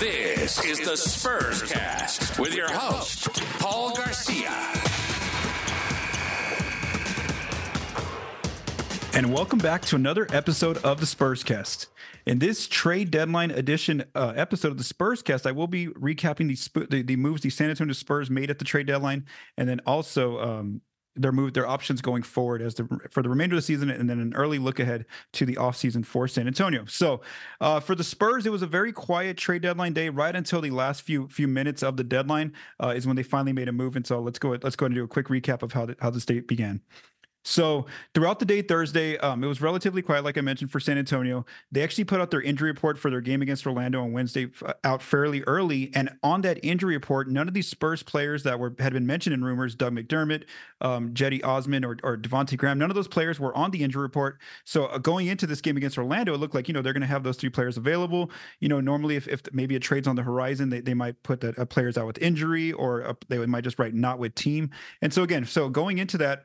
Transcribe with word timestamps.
This 0.00 0.64
is 0.64 0.80
the 0.80 0.96
Spurs 0.96 1.62
Cast 1.70 2.38
with 2.38 2.54
your 2.54 2.72
host, 2.72 3.28
Paul 3.58 3.94
Garcia. 3.94 4.48
And 9.12 9.30
welcome 9.30 9.58
back 9.58 9.82
to 9.82 9.96
another 9.96 10.26
episode 10.32 10.78
of 10.78 11.00
the 11.00 11.06
Spurs 11.06 11.44
Cast. 11.44 11.88
In 12.24 12.38
this 12.38 12.66
trade 12.66 13.10
deadline 13.10 13.50
edition 13.50 14.04
uh, 14.14 14.32
episode 14.36 14.68
of 14.68 14.78
the 14.78 14.84
Spurs 14.84 15.20
Cast, 15.20 15.46
I 15.46 15.52
will 15.52 15.66
be 15.66 15.88
recapping 15.88 16.48
the, 16.48 16.86
the, 16.86 17.02
the 17.02 17.16
moves 17.16 17.42
the 17.42 17.50
San 17.50 17.68
Antonio 17.68 17.92
Spurs 17.92 18.30
made 18.30 18.48
at 18.48 18.58
the 18.58 18.64
trade 18.64 18.86
deadline, 18.86 19.26
and 19.58 19.68
then 19.68 19.80
also 19.84 20.38
um, 20.40 20.80
their 21.22 21.32
move 21.32 21.52
their 21.54 21.66
options 21.66 22.00
going 22.00 22.22
forward 22.22 22.62
as 22.62 22.74
the 22.74 22.88
for 23.10 23.22
the 23.22 23.28
remainder 23.28 23.54
of 23.54 23.58
the 23.58 23.62
season 23.62 23.90
and 23.90 24.08
then 24.08 24.18
an 24.20 24.34
early 24.34 24.58
look 24.58 24.80
ahead 24.80 25.04
to 25.32 25.44
the 25.44 25.56
offseason 25.56 26.04
for 26.04 26.26
San 26.26 26.46
Antonio. 26.46 26.84
So 26.86 27.20
uh, 27.60 27.80
for 27.80 27.94
the 27.94 28.04
Spurs, 28.04 28.46
it 28.46 28.50
was 28.50 28.62
a 28.62 28.66
very 28.66 28.92
quiet 28.92 29.36
trade 29.36 29.62
deadline 29.62 29.92
day 29.92 30.08
right 30.08 30.34
until 30.34 30.60
the 30.60 30.70
last 30.70 31.02
few 31.02 31.28
few 31.28 31.48
minutes 31.48 31.82
of 31.82 31.96
the 31.96 32.04
deadline 32.04 32.52
uh, 32.82 32.88
is 32.88 33.06
when 33.06 33.16
they 33.16 33.22
finally 33.22 33.52
made 33.52 33.68
a 33.68 33.72
move. 33.72 33.96
And 33.96 34.06
so 34.06 34.20
let's 34.20 34.38
go 34.38 34.50
let's 34.62 34.76
go 34.76 34.86
ahead 34.86 34.92
and 34.92 34.96
do 34.96 35.04
a 35.04 35.08
quick 35.08 35.26
recap 35.28 35.62
of 35.62 35.72
how 35.72 35.86
the, 35.86 35.96
how 36.00 36.10
this 36.10 36.24
day 36.24 36.40
began. 36.40 36.80
So 37.42 37.86
throughout 38.14 38.38
the 38.38 38.44
day 38.44 38.60
Thursday, 38.60 39.16
um, 39.18 39.42
it 39.42 39.46
was 39.46 39.62
relatively 39.62 40.02
quiet, 40.02 40.24
like 40.24 40.36
I 40.36 40.42
mentioned, 40.42 40.70
for 40.70 40.78
San 40.78 40.98
Antonio. 40.98 41.46
They 41.72 41.82
actually 41.82 42.04
put 42.04 42.20
out 42.20 42.30
their 42.30 42.42
injury 42.42 42.70
report 42.70 42.98
for 42.98 43.10
their 43.10 43.22
game 43.22 43.40
against 43.40 43.66
Orlando 43.66 44.02
on 44.02 44.12
Wednesday 44.12 44.50
f- 44.62 44.74
out 44.84 45.02
fairly 45.02 45.42
early, 45.44 45.90
and 45.94 46.10
on 46.22 46.42
that 46.42 46.58
injury 46.62 46.94
report, 46.94 47.30
none 47.30 47.48
of 47.48 47.54
these 47.54 47.66
Spurs 47.66 48.02
players 48.02 48.42
that 48.42 48.58
were 48.58 48.74
had 48.78 48.92
been 48.92 49.06
mentioned 49.06 49.32
in 49.32 49.42
rumors, 49.42 49.74
Doug 49.74 49.94
McDermott, 49.94 50.44
um, 50.82 51.14
Cedi 51.14 51.42
Osman, 51.44 51.84
or, 51.84 51.96
or 52.02 52.16
Devonte 52.16 52.56
Graham, 52.58 52.78
none 52.78 52.90
of 52.90 52.94
those 52.94 53.08
players 53.08 53.40
were 53.40 53.56
on 53.56 53.70
the 53.70 53.82
injury 53.82 54.02
report. 54.02 54.38
So 54.64 54.86
uh, 54.86 54.98
going 54.98 55.28
into 55.28 55.46
this 55.46 55.62
game 55.62 55.76
against 55.78 55.96
Orlando, 55.96 56.34
it 56.34 56.38
looked 56.38 56.54
like 56.54 56.68
you 56.68 56.74
know 56.74 56.82
they're 56.82 56.92
going 56.92 57.00
to 57.00 57.06
have 57.06 57.22
those 57.22 57.36
three 57.36 57.50
players 57.50 57.78
available. 57.78 58.30
You 58.60 58.68
know, 58.68 58.80
normally 58.80 59.16
if, 59.16 59.26
if 59.28 59.42
maybe 59.52 59.76
a 59.76 59.80
trade's 59.80 60.06
on 60.06 60.16
the 60.16 60.22
horizon, 60.22 60.68
they, 60.68 60.80
they 60.80 60.94
might 60.94 61.22
put 61.22 61.40
that 61.40 61.58
uh, 61.58 61.64
players 61.64 61.96
out 61.96 62.06
with 62.06 62.18
injury, 62.18 62.72
or 62.72 63.06
uh, 63.06 63.14
they 63.28 63.44
might 63.46 63.64
just 63.64 63.78
write 63.78 63.94
not 63.94 64.18
with 64.18 64.34
team. 64.34 64.70
And 65.00 65.12
so 65.12 65.22
again, 65.22 65.46
so 65.46 65.70
going 65.70 65.98
into 65.98 66.18
that 66.18 66.44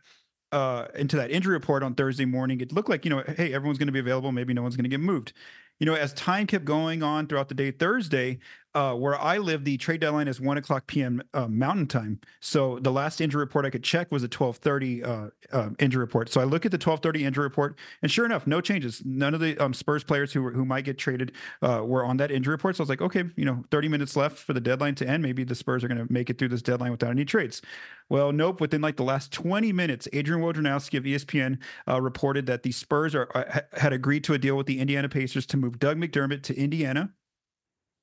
uh, 0.52 0.88
into 0.96 1.16
that 1.18 1.32
injury 1.32 1.54
report 1.54 1.84
on 1.84 1.96
Thursday 1.96 2.26
morning, 2.26 2.62
it 2.62 2.72
looked 2.72 2.90
like, 2.90 3.06
you 3.06 3.10
know, 3.10 3.24
hey, 3.36 3.54
everyone's 3.54 3.78
going 3.78 3.88
to 3.88 3.94
be 3.94 4.00
available. 4.00 4.32
Maybe 4.32 4.54
no 4.54 4.62
one's 4.62 4.76
going 4.76 4.84
to 4.84 4.90
get 4.90 5.00
moved. 5.00 5.34
You 5.80 5.86
know, 5.86 5.94
as 5.94 6.14
time 6.14 6.48
kept 6.48 6.64
going 6.64 7.04
on 7.04 7.28
throughout 7.28 7.50
the 7.50 7.56
day, 7.56 7.72
Thursday, 7.72 8.40
uh, 8.76 8.94
where 8.94 9.20
I 9.20 9.38
live, 9.38 9.64
the 9.64 9.78
trade 9.78 10.02
deadline 10.02 10.28
is 10.28 10.42
one 10.42 10.58
o'clock 10.58 10.86
p.m. 10.86 11.24
Uh, 11.34 11.48
Mountain 11.48 11.88
Time. 11.88 12.20
So 12.42 12.78
the 12.80 12.92
last 12.92 13.22
injury 13.22 13.40
report 13.40 13.66
I 13.66 13.70
could 13.70 13.84
check 13.84 14.12
was 14.12 14.22
a 14.22 14.28
twelve 14.28 14.58
thirty 14.58 15.02
uh, 15.02 15.30
uh, 15.54 15.70
injury 15.80 16.02
report. 16.02 16.30
So 16.30 16.42
I 16.42 16.44
look 16.44 16.66
at 16.66 16.72
the 16.72 16.78
twelve 16.78 17.00
thirty 17.00 17.24
injury 17.24 17.46
report, 17.46 17.78
and 18.02 18.12
sure 18.12 18.26
enough, 18.26 18.46
no 18.46 18.60
changes. 18.60 19.02
None 19.06 19.34
of 19.34 19.40
the 19.40 19.58
um, 19.64 19.74
Spurs 19.74 20.04
players 20.04 20.34
who 20.34 20.44
were, 20.44 20.52
who 20.52 20.66
might 20.66 20.84
get 20.84 20.98
traded 20.98 21.32
uh, 21.62 21.84
were 21.86 22.04
on 22.04 22.18
that 22.18 22.32
injury 22.32 22.52
report. 22.52 22.76
So 22.76 22.82
I 22.82 22.84
was 22.84 22.90
like, 22.90 23.02
okay, 23.02 23.24
you 23.38 23.46
know, 23.46 23.64
thirty 23.72 23.88
minutes 23.88 24.18
left 24.18 24.38
for 24.38 24.52
the 24.52 24.60
deadline 24.60 24.96
to 24.96 25.08
end. 25.08 25.24
Maybe 25.24 25.46
the 25.46 25.56
Spurs 25.56 25.82
are 25.86 25.88
going 25.88 26.06
to 26.06 26.12
make 26.12 26.30
it 26.30 26.38
through 26.38 26.50
this 26.50 26.62
deadline 26.62 26.92
without 26.92 27.12
any 27.12 27.24
trades. 27.24 27.62
Well, 28.10 28.34
nope. 28.34 28.60
Within 28.60 28.82
like 28.82 28.98
the 28.98 29.04
last 29.04 29.32
20 29.32 29.74
minutes, 29.74 30.08
Adrian 30.14 30.44
Wojnarowski 30.44 30.98
of 30.98 31.06
ESPN 31.06 31.58
uh, 31.88 32.00
reported 32.00 32.46
that 32.46 32.62
the 32.62 32.72
Spurs 32.72 33.16
are, 33.16 33.28
uh, 33.34 33.62
had 33.80 33.94
agreed 33.94 34.24
to 34.26 34.36
a 34.36 34.38
deal 34.38 34.56
with 34.56 34.68
the 34.68 34.80
Indiana 34.80 35.10
Pacers 35.10 35.48
to 35.48 35.58
move 35.58 35.80
Doug 35.80 35.98
McDermott 35.98 36.44
to 36.44 36.56
Indiana 36.56 37.12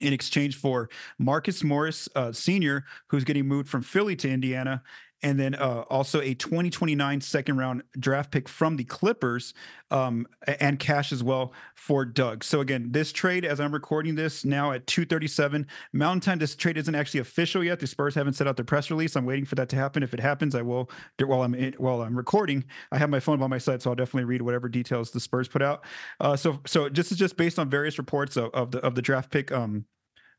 in 0.03 0.13
exchange 0.13 0.57
for 0.57 0.89
Marcus 1.19 1.63
Morris 1.65 2.09
uh, 2.15 2.33
Sr., 2.33 2.85
who's 3.09 3.25
getting 3.25 3.47
moved 3.47 3.69
from 3.69 3.83
Philly 3.83 4.17
to 4.17 4.29
Indiana, 4.29 4.83
and 5.23 5.39
then 5.39 5.55
uh, 5.55 5.85
also 5.89 6.21
a 6.21 6.35
2029 6.35 7.21
second 7.21 7.57
round 7.57 7.83
draft 7.99 8.31
pick 8.31 8.49
from 8.49 8.77
the 8.77 8.85
Clippers 8.85 9.55
um, 9.91 10.27
and 10.47 10.79
cash 10.79 11.13
as 11.13 11.23
well 11.23 11.53
for 11.75 12.05
Doug. 12.05 12.43
So 12.43 12.61
again, 12.61 12.89
this 12.91 13.13
trade, 13.13 13.45
as 13.45 13.61
I'm 13.61 13.73
recording 13.73 14.15
this 14.15 14.45
now 14.45 14.73
at 14.73 14.87
2:37 14.87 15.67
Mountain 15.93 16.21
Time, 16.21 16.39
this 16.39 16.57
trade 16.57 16.77
isn't 16.77 16.95
actually 16.95 17.21
official 17.21 17.63
yet. 17.63 17.81
The 17.81 17.87
Spurs 17.87 18.15
haven't 18.15 18.35
set 18.35 18.47
out 18.47 18.57
their 18.57 18.65
press 18.65 18.91
release. 18.91 19.17
I'm 19.17 19.27
waiting 19.27 19.45
for 19.45 19.55
that 19.57 19.69
to 19.71 19.77
happen. 19.77 20.03
If 20.03 20.15
it 20.15 20.21
happens, 20.21 20.55
I 20.55 20.63
will. 20.63 20.91
While 21.19 21.43
I'm 21.43 21.55
in, 21.55 21.75
while 21.75 22.03
I'm 22.03 22.17
recording, 22.17 22.65
I 22.91 22.99
have 22.99 23.11
my 23.11 23.21
phone 23.21 23.39
by 23.39 23.47
my 23.47 23.59
side, 23.59 23.83
so 23.83 23.91
I'll 23.91 23.97
definitely 23.97 24.25
read 24.25 24.43
whatever 24.43 24.69
details 24.69 25.11
the 25.11 25.21
Spurs 25.21 25.49
put 25.49 25.63
out. 25.63 25.85
Uh, 26.21 26.37
so 26.37 26.61
so 26.67 26.89
this 26.89 27.13
is 27.13 27.19
just 27.19 27.37
based 27.37 27.59
on 27.59 27.69
various 27.69 27.99
reports 27.99 28.37
of, 28.37 28.51
of 28.53 28.71
the 28.73 28.79
of 28.81 28.95
the 28.95 29.03
draft 29.03 29.31
pick. 29.31 29.53
Um, 29.53 29.85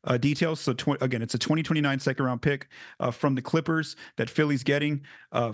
uh, 0.04 0.18
details. 0.18 0.60
So 0.60 0.72
tw- 0.72 1.00
again, 1.00 1.22
it's 1.22 1.34
a 1.34 1.38
2029 1.38 1.98
second 1.98 2.24
round 2.24 2.42
pick 2.42 2.68
uh, 3.00 3.10
from 3.10 3.34
the 3.34 3.42
Clippers 3.42 3.96
that 4.16 4.30
Philly's 4.30 4.62
getting 4.62 5.02
uh, 5.32 5.52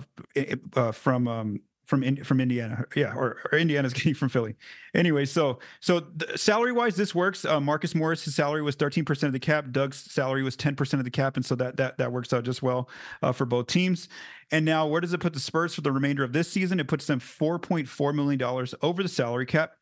uh, 0.75 0.91
from 0.91 1.27
um, 1.27 1.61
from 1.91 2.03
in, 2.03 2.23
from 2.23 2.39
Indiana. 2.39 2.85
Yeah, 2.95 3.13
or, 3.13 3.37
or, 3.51 3.57
Indiana's 3.57 3.91
getting 3.93 4.13
from 4.13 4.29
Philly. 4.29 4.55
Anyway, 4.95 5.25
so 5.25 5.59
so 5.81 6.05
salary 6.35 6.71
wise, 6.71 6.95
this 6.95 7.13
works. 7.13 7.43
Uh, 7.43 7.59
Marcus 7.59 7.93
Morris, 7.93 8.23
his 8.23 8.33
salary 8.33 8.61
was 8.61 8.75
13 8.75 9.03
percent 9.03 9.27
of 9.27 9.33
the 9.33 9.39
cap. 9.39 9.65
Doug's 9.71 9.97
salary 9.97 10.41
was 10.41 10.55
10 10.55 10.75
percent 10.75 10.99
of 10.99 11.05
the 11.05 11.11
cap, 11.11 11.35
and 11.35 11.45
so 11.45 11.53
that 11.55 11.77
that 11.77 11.97
that 11.97 12.11
works 12.11 12.31
out 12.31 12.45
just 12.45 12.63
well 12.63 12.89
uh, 13.21 13.33
for 13.33 13.45
both 13.45 13.67
teams. 13.67 14.07
And 14.51 14.65
now, 14.65 14.87
where 14.87 15.01
does 15.01 15.13
it 15.13 15.19
put 15.19 15.33
the 15.33 15.39
Spurs 15.39 15.75
for 15.75 15.81
the 15.81 15.91
remainder 15.91 16.23
of 16.23 16.33
this 16.33 16.49
season? 16.49 16.79
It 16.79 16.87
puts 16.87 17.07
them 17.07 17.19
4.4 17.19 18.15
million 18.15 18.39
dollars 18.39 18.73
over 18.81 19.03
the 19.03 19.09
salary 19.09 19.45
cap. 19.45 19.73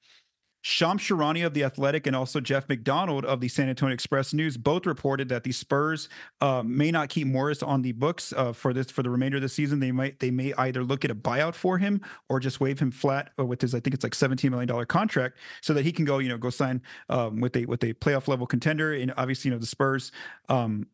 Shams 0.61 1.01
Charania 1.01 1.45
of 1.45 1.53
the 1.53 1.63
Athletic 1.63 2.05
and 2.05 2.15
also 2.15 2.39
Jeff 2.39 2.67
McDonald 2.67 3.25
of 3.25 3.39
the 3.39 3.47
San 3.47 3.69
Antonio 3.69 3.93
Express 3.93 4.33
News 4.33 4.57
both 4.57 4.85
reported 4.85 5.29
that 5.29 5.43
the 5.43 5.51
Spurs 5.51 6.09
uh, 6.41 6.63
may 6.65 6.91
not 6.91 7.09
keep 7.09 7.27
Morris 7.27 7.63
on 7.63 7.81
the 7.81 7.93
books 7.93 8.33
uh, 8.35 8.51
for 8.51 8.73
this 8.73 8.91
for 8.91 9.01
the 9.01 9.09
remainder 9.09 9.37
of 9.37 9.41
the 9.41 9.49
season. 9.49 9.79
They 9.79 9.91
might 9.91 10.19
they 10.19 10.31
may 10.31 10.53
either 10.57 10.83
look 10.83 11.05
at 11.05 11.11
a 11.11 11.15
buyout 11.15 11.55
for 11.55 11.77
him 11.77 12.01
or 12.27 12.39
just 12.39 12.59
waive 12.59 12.79
him 12.79 12.91
flat 12.91 13.31
uh, 13.39 13.45
with 13.45 13.61
his 13.61 13.73
I 13.73 13.79
think 13.79 13.93
it's 13.93 14.03
like 14.03 14.15
seventeen 14.15 14.51
million 14.51 14.67
dollar 14.67 14.85
contract 14.85 15.37
so 15.61 15.73
that 15.73 15.85
he 15.85 15.91
can 15.91 16.05
go 16.05 16.19
you 16.19 16.29
know 16.29 16.37
go 16.37 16.49
sign 16.49 16.81
um, 17.09 17.39
with 17.39 17.55
a 17.55 17.65
with 17.65 17.83
a 17.83 17.93
playoff 17.93 18.27
level 18.27 18.45
contender 18.45 18.93
and 18.93 19.13
obviously 19.15 19.49
you 19.49 19.55
know 19.55 19.59
the 19.59 19.65
Spurs 19.65 20.11
um, 20.49 20.87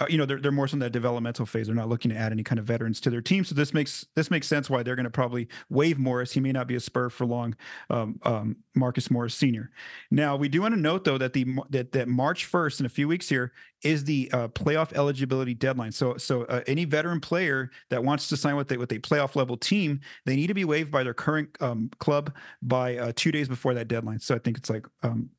uh, 0.00 0.06
you 0.08 0.18
know 0.18 0.26
they're, 0.26 0.40
they're 0.40 0.50
more 0.50 0.66
so 0.66 0.74
in 0.74 0.80
that 0.80 0.90
developmental 0.90 1.46
phase. 1.46 1.66
They're 1.66 1.74
not 1.74 1.88
looking 1.88 2.10
to 2.10 2.16
add 2.16 2.32
any 2.32 2.42
kind 2.42 2.58
of 2.58 2.64
veterans 2.64 3.00
to 3.02 3.10
their 3.10 3.20
team. 3.20 3.44
So 3.44 3.54
this 3.54 3.72
makes 3.72 4.04
this 4.16 4.30
makes 4.30 4.48
sense 4.48 4.68
why 4.68 4.82
they're 4.82 4.96
going 4.96 5.04
to 5.04 5.10
probably 5.10 5.48
waive 5.70 5.98
morris. 5.98 6.32
He 6.32 6.40
may 6.40 6.50
not 6.50 6.66
be 6.66 6.74
a 6.74 6.80
spur 6.80 7.10
for 7.10 7.26
long 7.26 7.54
um, 7.90 8.18
um, 8.24 8.56
marcus 8.74 9.10
morris 9.10 9.34
senior. 9.34 9.70
Now 10.10 10.34
we 10.34 10.48
do 10.48 10.62
want 10.62 10.74
to 10.74 10.80
note 10.80 11.04
though 11.04 11.18
that 11.18 11.32
the 11.32 11.46
that, 11.70 11.92
that 11.92 12.08
march 12.08 12.50
1st 12.50 12.80
in 12.80 12.86
a 12.86 12.88
few 12.88 13.06
weeks 13.06 13.28
here 13.28 13.52
is 13.82 14.04
the 14.04 14.30
uh, 14.32 14.48
playoff 14.48 14.92
eligibility 14.94 15.54
deadline. 15.54 15.92
So 15.92 16.16
so 16.16 16.42
uh, 16.44 16.62
any 16.66 16.84
veteran 16.84 17.20
player 17.20 17.70
that 17.90 18.02
wants 18.02 18.28
to 18.30 18.36
sign 18.36 18.56
with 18.56 18.72
a, 18.72 18.76
with 18.76 18.90
a 18.90 18.98
playoff 18.98 19.36
level 19.36 19.56
team 19.56 20.00
they 20.26 20.34
need 20.34 20.48
to 20.48 20.54
be 20.54 20.64
waived 20.64 20.90
by 20.90 21.04
their 21.04 21.14
current 21.14 21.56
um, 21.60 21.88
club 22.00 22.32
by 22.62 22.96
uh, 22.96 23.12
two 23.14 23.30
days 23.30 23.48
before 23.48 23.74
that 23.74 23.86
deadline. 23.86 24.18
So 24.18 24.34
i 24.34 24.38
think 24.38 24.56
it's 24.58 24.70
like 24.70 24.86
um, 25.02 25.30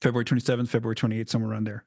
february 0.00 0.24
27th 0.24 0.68
february 0.68 0.94
28th 0.94 1.28
somewhere 1.28 1.52
around 1.52 1.64
there 1.64 1.84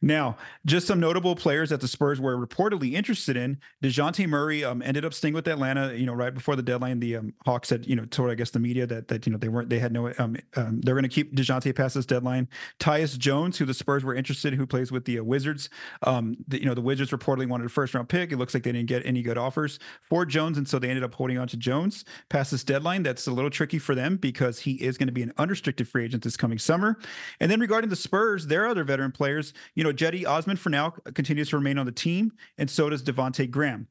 now, 0.00 0.36
just 0.64 0.86
some 0.86 1.00
notable 1.00 1.34
players 1.34 1.70
that 1.70 1.80
the 1.80 1.88
Spurs 1.88 2.20
were 2.20 2.36
reportedly 2.36 2.92
interested 2.92 3.36
in. 3.36 3.58
Dejounte 3.82 4.26
Murray 4.28 4.64
um, 4.64 4.82
ended 4.82 5.04
up 5.04 5.12
staying 5.12 5.34
with 5.34 5.48
Atlanta. 5.48 5.94
You 5.94 6.06
know, 6.06 6.14
right 6.14 6.32
before 6.32 6.56
the 6.56 6.62
deadline, 6.62 7.00
the 7.00 7.16
um, 7.16 7.34
Hawks 7.44 7.68
said, 7.68 7.86
you 7.86 7.96
know, 7.96 8.04
told 8.04 8.30
I 8.30 8.34
guess 8.34 8.50
the 8.50 8.60
media 8.60 8.86
that 8.86 9.08
that 9.08 9.26
you 9.26 9.32
know 9.32 9.38
they 9.38 9.48
weren't 9.48 9.68
they 9.68 9.78
had 9.78 9.92
no 9.92 10.12
um, 10.18 10.36
um 10.56 10.80
they're 10.80 10.94
going 10.94 11.02
to 11.02 11.08
keep 11.08 11.34
Dejounte 11.34 11.74
past 11.74 11.94
this 11.94 12.06
deadline. 12.06 12.48
Tyus 12.78 13.18
Jones, 13.18 13.58
who 13.58 13.64
the 13.64 13.74
Spurs 13.74 14.04
were 14.04 14.14
interested, 14.14 14.52
in, 14.52 14.58
who 14.58 14.66
plays 14.66 14.92
with 14.92 15.04
the 15.04 15.18
uh, 15.18 15.24
Wizards. 15.24 15.68
Um, 16.02 16.36
the, 16.46 16.60
you 16.60 16.66
know, 16.66 16.74
the 16.74 16.80
Wizards 16.80 17.10
reportedly 17.10 17.48
wanted 17.48 17.66
a 17.66 17.70
first 17.70 17.94
round 17.94 18.08
pick. 18.08 18.32
It 18.32 18.36
looks 18.36 18.54
like 18.54 18.62
they 18.62 18.72
didn't 18.72 18.88
get 18.88 19.04
any 19.04 19.22
good 19.22 19.38
offers 19.38 19.78
for 20.00 20.24
Jones, 20.24 20.58
and 20.58 20.68
so 20.68 20.78
they 20.78 20.88
ended 20.88 21.04
up 21.04 21.14
holding 21.14 21.38
on 21.38 21.48
to 21.48 21.56
Jones 21.56 22.04
past 22.28 22.50
this 22.50 22.64
deadline. 22.64 23.02
That's 23.02 23.26
a 23.26 23.32
little 23.32 23.50
tricky 23.50 23.78
for 23.78 23.94
them 23.94 24.16
because 24.16 24.60
he 24.60 24.72
is 24.74 24.96
going 24.96 25.08
to 25.08 25.12
be 25.12 25.22
an 25.22 25.32
unrestricted 25.38 25.88
free 25.88 26.04
agent 26.04 26.22
this 26.22 26.36
coming 26.36 26.58
summer. 26.58 26.98
And 27.40 27.50
then 27.50 27.60
regarding 27.60 27.90
the 27.90 27.96
Spurs, 27.96 28.46
their 28.46 28.66
other 28.66 28.84
veteran 28.84 29.12
players, 29.12 29.52
you 29.74 29.84
know, 29.84 29.87
Cedi 29.92 30.26
Osman 30.26 30.56
for 30.56 30.70
now 30.70 30.90
continues 31.14 31.50
to 31.50 31.56
remain 31.56 31.78
on 31.78 31.86
the 31.86 31.92
team, 31.92 32.32
and 32.56 32.70
so 32.70 32.88
does 32.88 33.02
Devonte 33.02 33.50
Graham. 33.50 33.88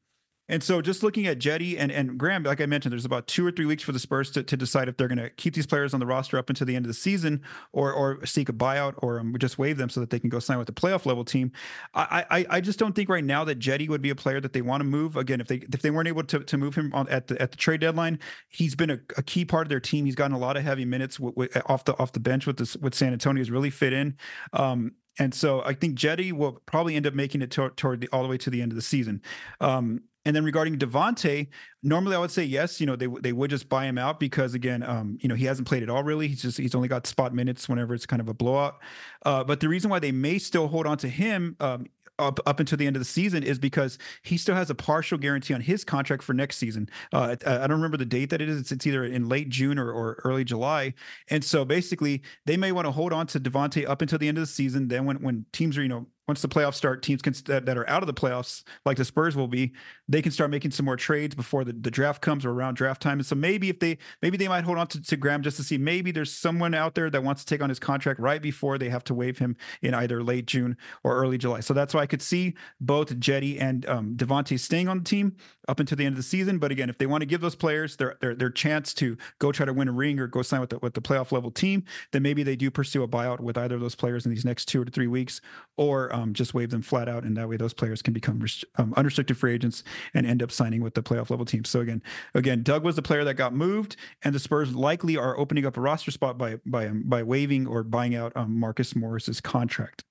And 0.50 0.62
so 0.62 0.80
just 0.80 1.02
looking 1.02 1.26
at 1.26 1.38
Cedi 1.38 1.76
and, 1.78 1.92
and 1.92 2.16
Graham, 2.16 2.42
like 2.42 2.60
I 2.60 2.66
mentioned, 2.66 2.92
there's 2.92 3.04
about 3.04 3.26
two 3.26 3.46
or 3.46 3.50
three 3.50 3.66
weeks 3.66 3.82
for 3.82 3.92
the 3.92 3.98
Spurs 3.98 4.30
to, 4.30 4.42
to 4.42 4.56
decide 4.56 4.88
if 4.88 4.96
they're 4.96 5.08
going 5.08 5.18
to 5.18 5.28
keep 5.30 5.54
these 5.54 5.66
players 5.66 5.92
on 5.92 6.00
the 6.00 6.06
roster 6.06 6.38
up 6.38 6.48
until 6.48 6.66
the 6.66 6.74
end 6.74 6.86
of 6.86 6.88
the 6.88 6.94
season 6.94 7.42
or 7.72 7.92
or 7.92 8.24
seek 8.24 8.48
a 8.48 8.52
buyout 8.52 8.94
or 8.98 9.20
um, 9.20 9.34
just 9.38 9.58
waive 9.58 9.76
them 9.76 9.90
so 9.90 10.00
that 10.00 10.08
they 10.08 10.18
can 10.18 10.30
go 10.30 10.38
sign 10.38 10.56
with 10.56 10.66
the 10.66 10.72
playoff 10.72 11.04
level 11.04 11.24
team. 11.24 11.52
I, 11.92 12.24
I 12.30 12.46
I 12.48 12.60
just 12.62 12.78
don't 12.78 12.94
think 12.94 13.10
right 13.10 13.24
now 13.24 13.44
that 13.44 13.58
Cedi 13.58 13.88
would 13.88 14.00
be 14.00 14.10
a 14.10 14.14
player 14.14 14.40
that 14.40 14.54
they 14.54 14.62
want 14.62 14.80
to 14.80 14.84
move. 14.84 15.16
Again, 15.16 15.40
if 15.40 15.48
they 15.48 15.56
if 15.56 15.82
they 15.82 15.90
weren't 15.90 16.08
able 16.08 16.24
to, 16.24 16.38
to 16.40 16.56
move 16.56 16.74
him 16.74 16.92
on, 16.94 17.06
at 17.08 17.26
the 17.26 17.40
at 17.42 17.50
the 17.50 17.58
trade 17.58 17.80
deadline, 17.80 18.18
he's 18.48 18.74
been 18.74 18.90
a, 18.90 18.98
a 19.18 19.22
key 19.22 19.44
part 19.44 19.66
of 19.66 19.68
their 19.68 19.80
team. 19.80 20.06
He's 20.06 20.14
gotten 20.14 20.34
a 20.34 20.38
lot 20.38 20.56
of 20.56 20.62
heavy 20.62 20.86
minutes 20.86 21.18
w- 21.18 21.34
w- 21.34 21.50
off 21.66 21.84
the 21.84 21.94
off 21.98 22.12
the 22.12 22.20
bench 22.20 22.46
with 22.46 22.56
this 22.56 22.74
with 22.78 22.94
San 22.94 23.12
Antonio. 23.12 23.40
He's 23.40 23.50
really 23.50 23.70
fit 23.70 23.92
in. 23.92 24.16
Um, 24.54 24.92
and 25.18 25.34
so 25.34 25.62
I 25.64 25.74
think 25.74 25.98
Cedi 25.98 26.32
will 26.32 26.52
probably 26.66 26.94
end 26.96 27.06
up 27.06 27.14
making 27.14 27.42
it 27.42 27.50
to, 27.52 27.70
toward 27.70 28.00
the 28.00 28.08
all 28.12 28.22
the 28.22 28.28
way 28.28 28.38
to 28.38 28.50
the 28.50 28.62
end 28.62 28.72
of 28.72 28.76
the 28.76 28.82
season. 28.82 29.22
Um, 29.60 30.02
and 30.24 30.36
then 30.36 30.44
regarding 30.44 30.78
Devonte, 30.78 31.48
normally 31.82 32.14
I 32.14 32.18
would 32.18 32.30
say 32.30 32.44
yes. 32.44 32.80
You 32.80 32.86
know, 32.86 32.96
they 32.96 33.06
they 33.06 33.32
would 33.32 33.50
just 33.50 33.68
buy 33.68 33.86
him 33.86 33.96
out 33.96 34.20
because 34.20 34.52
again, 34.52 34.82
um, 34.82 35.18
you 35.22 35.28
know, 35.28 35.34
he 35.34 35.46
hasn't 35.46 35.66
played 35.66 35.82
at 35.82 35.88
all 35.88 36.02
really. 36.02 36.28
He's 36.28 36.42
just 36.42 36.58
he's 36.58 36.74
only 36.74 36.88
got 36.88 37.06
spot 37.06 37.34
minutes 37.34 37.68
whenever 37.68 37.94
it's 37.94 38.04
kind 38.04 38.20
of 38.20 38.28
a 38.28 38.34
blowout. 38.34 38.78
Uh, 39.24 39.42
but 39.42 39.60
the 39.60 39.68
reason 39.68 39.90
why 39.90 39.98
they 39.98 40.12
may 40.12 40.38
still 40.38 40.68
hold 40.68 40.86
on 40.86 40.98
to 40.98 41.08
him, 41.08 41.56
um, 41.60 41.86
up 42.18 42.38
up 42.46 42.60
until 42.60 42.78
the 42.78 42.86
end 42.86 42.96
of 42.96 43.00
the 43.00 43.06
season 43.06 43.42
is 43.42 43.58
because 43.58 43.98
he 44.22 44.36
still 44.36 44.54
has 44.54 44.70
a 44.70 44.74
partial 44.74 45.18
guarantee 45.18 45.54
on 45.54 45.60
his 45.60 45.84
contract 45.84 46.22
for 46.22 46.32
next 46.32 46.58
season. 46.58 46.88
Uh, 47.12 47.36
I 47.46 47.66
don't 47.66 47.72
remember 47.72 47.96
the 47.96 48.04
date 48.04 48.30
that 48.30 48.40
it 48.40 48.48
is. 48.48 48.60
It's, 48.60 48.72
it's 48.72 48.86
either 48.86 49.04
in 49.04 49.28
late 49.28 49.48
June 49.48 49.78
or, 49.78 49.90
or 49.90 50.20
early 50.24 50.44
July. 50.44 50.94
And 51.30 51.44
so 51.44 51.64
basically, 51.64 52.22
they 52.46 52.56
may 52.56 52.72
want 52.72 52.86
to 52.86 52.92
hold 52.92 53.12
on 53.12 53.26
to 53.28 53.40
Devonte 53.40 53.88
up 53.88 54.02
until 54.02 54.18
the 54.18 54.28
end 54.28 54.38
of 54.38 54.42
the 54.42 54.46
season. 54.46 54.88
Then 54.88 55.04
when 55.04 55.16
when 55.22 55.46
teams 55.52 55.76
are 55.78 55.82
you 55.82 55.88
know 55.88 56.06
once 56.28 56.42
the 56.42 56.48
playoffs 56.48 56.74
start, 56.74 57.02
teams 57.02 57.22
can 57.22 57.32
that, 57.46 57.64
that, 57.64 57.78
are 57.78 57.88
out 57.88 58.02
of 58.02 58.06
the 58.06 58.12
playoffs, 58.14 58.62
like 58.84 58.98
the 58.98 59.04
Spurs 59.04 59.34
will 59.34 59.48
be, 59.48 59.72
they 60.08 60.20
can 60.20 60.30
start 60.30 60.50
making 60.50 60.70
some 60.70 60.84
more 60.84 60.96
trades 60.96 61.34
before 61.34 61.64
the, 61.64 61.72
the 61.72 61.90
draft 61.90 62.20
comes 62.20 62.44
or 62.44 62.50
around 62.50 62.74
draft 62.74 63.00
time. 63.00 63.18
And 63.18 63.26
so 63.26 63.34
maybe 63.34 63.70
if 63.70 63.80
they 63.80 63.96
maybe 64.20 64.36
they 64.36 64.46
might 64.46 64.64
hold 64.64 64.76
on 64.76 64.86
to, 64.88 65.02
to 65.02 65.16
Graham 65.16 65.42
just 65.42 65.56
to 65.56 65.62
see 65.62 65.78
maybe 65.78 66.10
there's 66.10 66.30
someone 66.30 66.74
out 66.74 66.94
there 66.94 67.08
that 67.08 67.24
wants 67.24 67.44
to 67.44 67.54
take 67.54 67.62
on 67.62 67.70
his 67.70 67.78
contract 67.78 68.20
right 68.20 68.42
before 68.42 68.76
they 68.76 68.90
have 68.90 69.04
to 69.04 69.14
waive 69.14 69.38
him 69.38 69.56
in 69.80 69.94
either 69.94 70.22
late 70.22 70.46
June 70.46 70.76
or 71.02 71.16
early 71.16 71.38
July. 71.38 71.60
So 71.60 71.72
that's 71.72 71.94
why 71.94 72.02
I 72.02 72.06
could 72.06 72.22
see 72.22 72.54
both 72.78 73.08
Cedi 73.20 73.60
and 73.60 73.86
um, 73.88 74.14
Devonte 74.14 74.60
staying 74.60 74.88
on 74.88 74.98
the 74.98 75.04
team 75.04 75.34
up 75.66 75.80
until 75.80 75.96
the 75.96 76.04
end 76.04 76.12
of 76.12 76.18
the 76.18 76.22
season. 76.22 76.58
But 76.58 76.72
again, 76.72 76.90
if 76.90 76.98
they 76.98 77.06
want 77.06 77.22
to 77.22 77.26
give 77.26 77.40
those 77.40 77.54
players 77.54 77.96
their 77.96 78.18
their, 78.20 78.34
their 78.34 78.50
chance 78.50 78.92
to 78.94 79.16
go 79.38 79.50
try 79.50 79.64
to 79.64 79.72
win 79.72 79.88
a 79.88 79.92
ring 79.92 80.18
or 80.18 80.26
go 80.26 80.42
sign 80.42 80.60
with 80.60 80.70
the, 80.70 80.78
with 80.80 80.92
the 80.92 81.02
playoff 81.02 81.32
level 81.32 81.50
team, 81.50 81.84
then 82.12 82.22
maybe 82.22 82.42
they 82.42 82.56
do 82.56 82.70
pursue 82.70 83.02
a 83.02 83.08
buyout 83.08 83.40
with 83.40 83.56
either 83.56 83.76
of 83.76 83.80
those 83.80 83.94
players 83.94 84.26
in 84.26 84.30
these 84.30 84.44
next 84.44 84.66
two 84.66 84.84
to 84.84 84.90
three 84.90 85.06
weeks, 85.06 85.40
or 85.76 86.12
um, 86.14 86.17
just 86.26 86.54
waive 86.54 86.70
them 86.70 86.82
flat 86.82 87.08
out, 87.08 87.24
and 87.24 87.36
that 87.36 87.48
way 87.48 87.56
those 87.56 87.74
players 87.74 88.02
can 88.02 88.12
become 88.12 88.44
um, 88.76 88.94
unrestricted 88.96 89.36
free 89.36 89.54
agents 89.54 89.82
and 90.14 90.26
end 90.26 90.42
up 90.42 90.50
signing 90.50 90.82
with 90.82 90.94
the 90.94 91.02
playoff 91.02 91.30
level 91.30 91.44
team. 91.44 91.64
So 91.64 91.80
again, 91.80 92.02
again, 92.34 92.62
Doug 92.62 92.84
was 92.84 92.96
the 92.96 93.02
player 93.02 93.24
that 93.24 93.34
got 93.34 93.54
moved, 93.54 93.96
and 94.22 94.34
the 94.34 94.38
Spurs 94.38 94.74
likely 94.74 95.16
are 95.16 95.38
opening 95.38 95.66
up 95.66 95.76
a 95.76 95.80
roster 95.80 96.10
spot 96.10 96.38
by 96.38 96.58
by 96.64 96.86
um, 96.86 97.02
by 97.06 97.22
waiving 97.22 97.66
or 97.66 97.82
buying 97.82 98.14
out 98.14 98.32
um, 98.36 98.58
Marcus 98.58 98.94
Morris's 98.94 99.40
contract. 99.40 100.02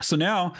So 0.00 0.16
now 0.16 0.54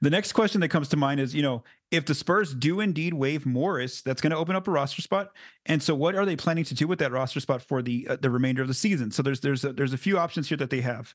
the 0.00 0.10
next 0.10 0.32
question 0.32 0.60
that 0.60 0.68
comes 0.68 0.88
to 0.88 0.96
mind 0.96 1.20
is, 1.20 1.34
you 1.34 1.42
know, 1.42 1.64
if 1.92 2.06
the 2.06 2.14
Spurs 2.14 2.54
do 2.54 2.80
indeed 2.80 3.12
waive 3.12 3.44
Morris, 3.44 4.00
that's 4.00 4.22
going 4.22 4.30
to 4.30 4.36
open 4.36 4.56
up 4.56 4.66
a 4.66 4.70
roster 4.70 5.02
spot. 5.02 5.30
And 5.66 5.82
so, 5.82 5.94
what 5.94 6.14
are 6.14 6.24
they 6.24 6.36
planning 6.36 6.64
to 6.64 6.74
do 6.74 6.88
with 6.88 6.98
that 7.00 7.12
roster 7.12 7.38
spot 7.38 7.60
for 7.60 7.82
the 7.82 8.08
uh, 8.08 8.16
the 8.20 8.30
remainder 8.30 8.62
of 8.62 8.68
the 8.68 8.74
season? 8.74 9.10
So 9.10 9.22
there's 9.22 9.40
there's 9.40 9.62
a, 9.62 9.74
there's 9.74 9.92
a 9.92 9.98
few 9.98 10.18
options 10.18 10.48
here 10.48 10.56
that 10.56 10.70
they 10.70 10.80
have. 10.80 11.14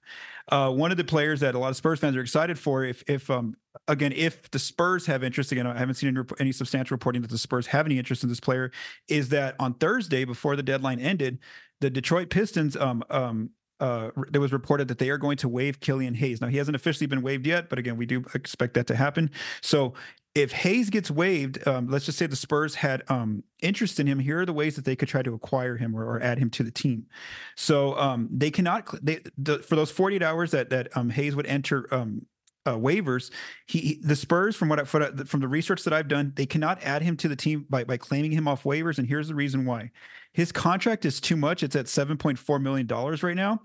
Uh, 0.49 0.71
one 0.71 0.91
of 0.91 0.97
the 0.97 1.03
players 1.03 1.39
that 1.39 1.55
a 1.55 1.59
lot 1.59 1.71
of 1.71 1.75
Spurs 1.75 1.99
fans 1.99 2.15
are 2.15 2.21
excited 2.21 2.59
for, 2.59 2.83
if 2.83 3.03
if 3.09 3.29
um 3.31 3.57
again 3.87 4.13
if 4.15 4.49
the 4.51 4.59
Spurs 4.59 5.07
have 5.07 5.23
interest, 5.23 5.51
again 5.51 5.65
I 5.65 5.77
haven't 5.77 5.95
seen 5.95 6.15
any, 6.15 6.25
any 6.39 6.51
substantial 6.51 6.93
reporting 6.93 7.23
that 7.23 7.31
the 7.31 7.39
Spurs 7.39 7.65
have 7.67 7.87
any 7.87 7.97
interest 7.97 8.21
in 8.21 8.29
this 8.29 8.39
player, 8.39 8.71
is 9.09 9.29
that 9.29 9.55
on 9.59 9.73
Thursday 9.73 10.25
before 10.25 10.55
the 10.55 10.63
deadline 10.63 10.99
ended, 10.99 11.39
the 11.81 11.89
Detroit 11.89 12.29
Pistons 12.29 12.77
um 12.77 13.03
um 13.09 13.49
uh, 13.79 14.09
there 14.29 14.41
was 14.41 14.51
reported 14.51 14.87
that 14.87 14.97
they 14.97 15.09
are 15.09 15.17
going 15.17 15.37
to 15.37 15.49
waive 15.49 15.79
Killian 15.79 16.15
Hayes. 16.15 16.41
Now 16.41 16.47
he 16.47 16.57
hasn't 16.57 16.75
officially 16.75 17.07
been 17.07 17.21
waived 17.21 17.45
yet, 17.45 17.69
but 17.69 17.79
again, 17.79 17.97
we 17.97 18.05
do 18.05 18.23
expect 18.33 18.73
that 18.75 18.87
to 18.87 18.95
happen. 18.95 19.29
So 19.61 19.93
if 20.35 20.51
Hayes 20.51 20.89
gets 20.89 21.09
waived, 21.09 21.67
um, 21.67 21.87
let's 21.87 22.05
just 22.05 22.17
say 22.17 22.27
the 22.27 22.35
Spurs 22.35 22.75
had 22.75 23.03
um, 23.09 23.43
interest 23.61 23.99
in 23.99 24.07
him. 24.07 24.19
Here 24.19 24.41
are 24.41 24.45
the 24.45 24.53
ways 24.53 24.75
that 24.75 24.85
they 24.85 24.95
could 24.95 25.07
try 25.07 25.21
to 25.21 25.33
acquire 25.33 25.77
him 25.77 25.95
or, 25.95 26.03
or 26.05 26.21
add 26.21 26.37
him 26.37 26.49
to 26.51 26.63
the 26.63 26.71
team. 26.71 27.07
So 27.55 27.97
um, 27.97 28.29
they 28.31 28.51
cannot 28.51 28.87
they 29.03 29.21
the, 29.37 29.59
for 29.59 29.75
those 29.75 29.91
48 29.91 30.21
hours 30.21 30.51
that 30.51 30.69
that 30.69 30.95
um, 30.95 31.09
Hayes 31.09 31.35
would 31.35 31.47
enter 31.47 31.91
um, 31.93 32.25
uh, 32.67 32.75
waivers. 32.75 33.31
He, 33.65 33.79
he, 33.79 33.99
the 34.03 34.15
Spurs, 34.15 34.55
from 34.55 34.69
what 34.69 34.79
I, 34.79 34.83
from 34.83 35.39
the 35.39 35.47
research 35.47 35.83
that 35.83 35.93
I've 35.93 36.07
done, 36.07 36.33
they 36.35 36.45
cannot 36.45 36.83
add 36.83 37.01
him 37.01 37.15
to 37.17 37.27
the 37.27 37.35
team 37.35 37.65
by 37.69 37.83
by 37.83 37.97
claiming 37.97 38.31
him 38.31 38.47
off 38.47 38.63
waivers. 38.63 38.97
And 38.97 39.07
here's 39.07 39.27
the 39.27 39.35
reason 39.35 39.65
why: 39.65 39.91
his 40.33 40.51
contract 40.51 41.05
is 41.05 41.19
too 41.19 41.37
much. 41.37 41.63
It's 41.63 41.75
at 41.75 41.85
7.4 41.85 42.61
million 42.61 42.85
dollars 42.85 43.23
right 43.23 43.35
now. 43.35 43.61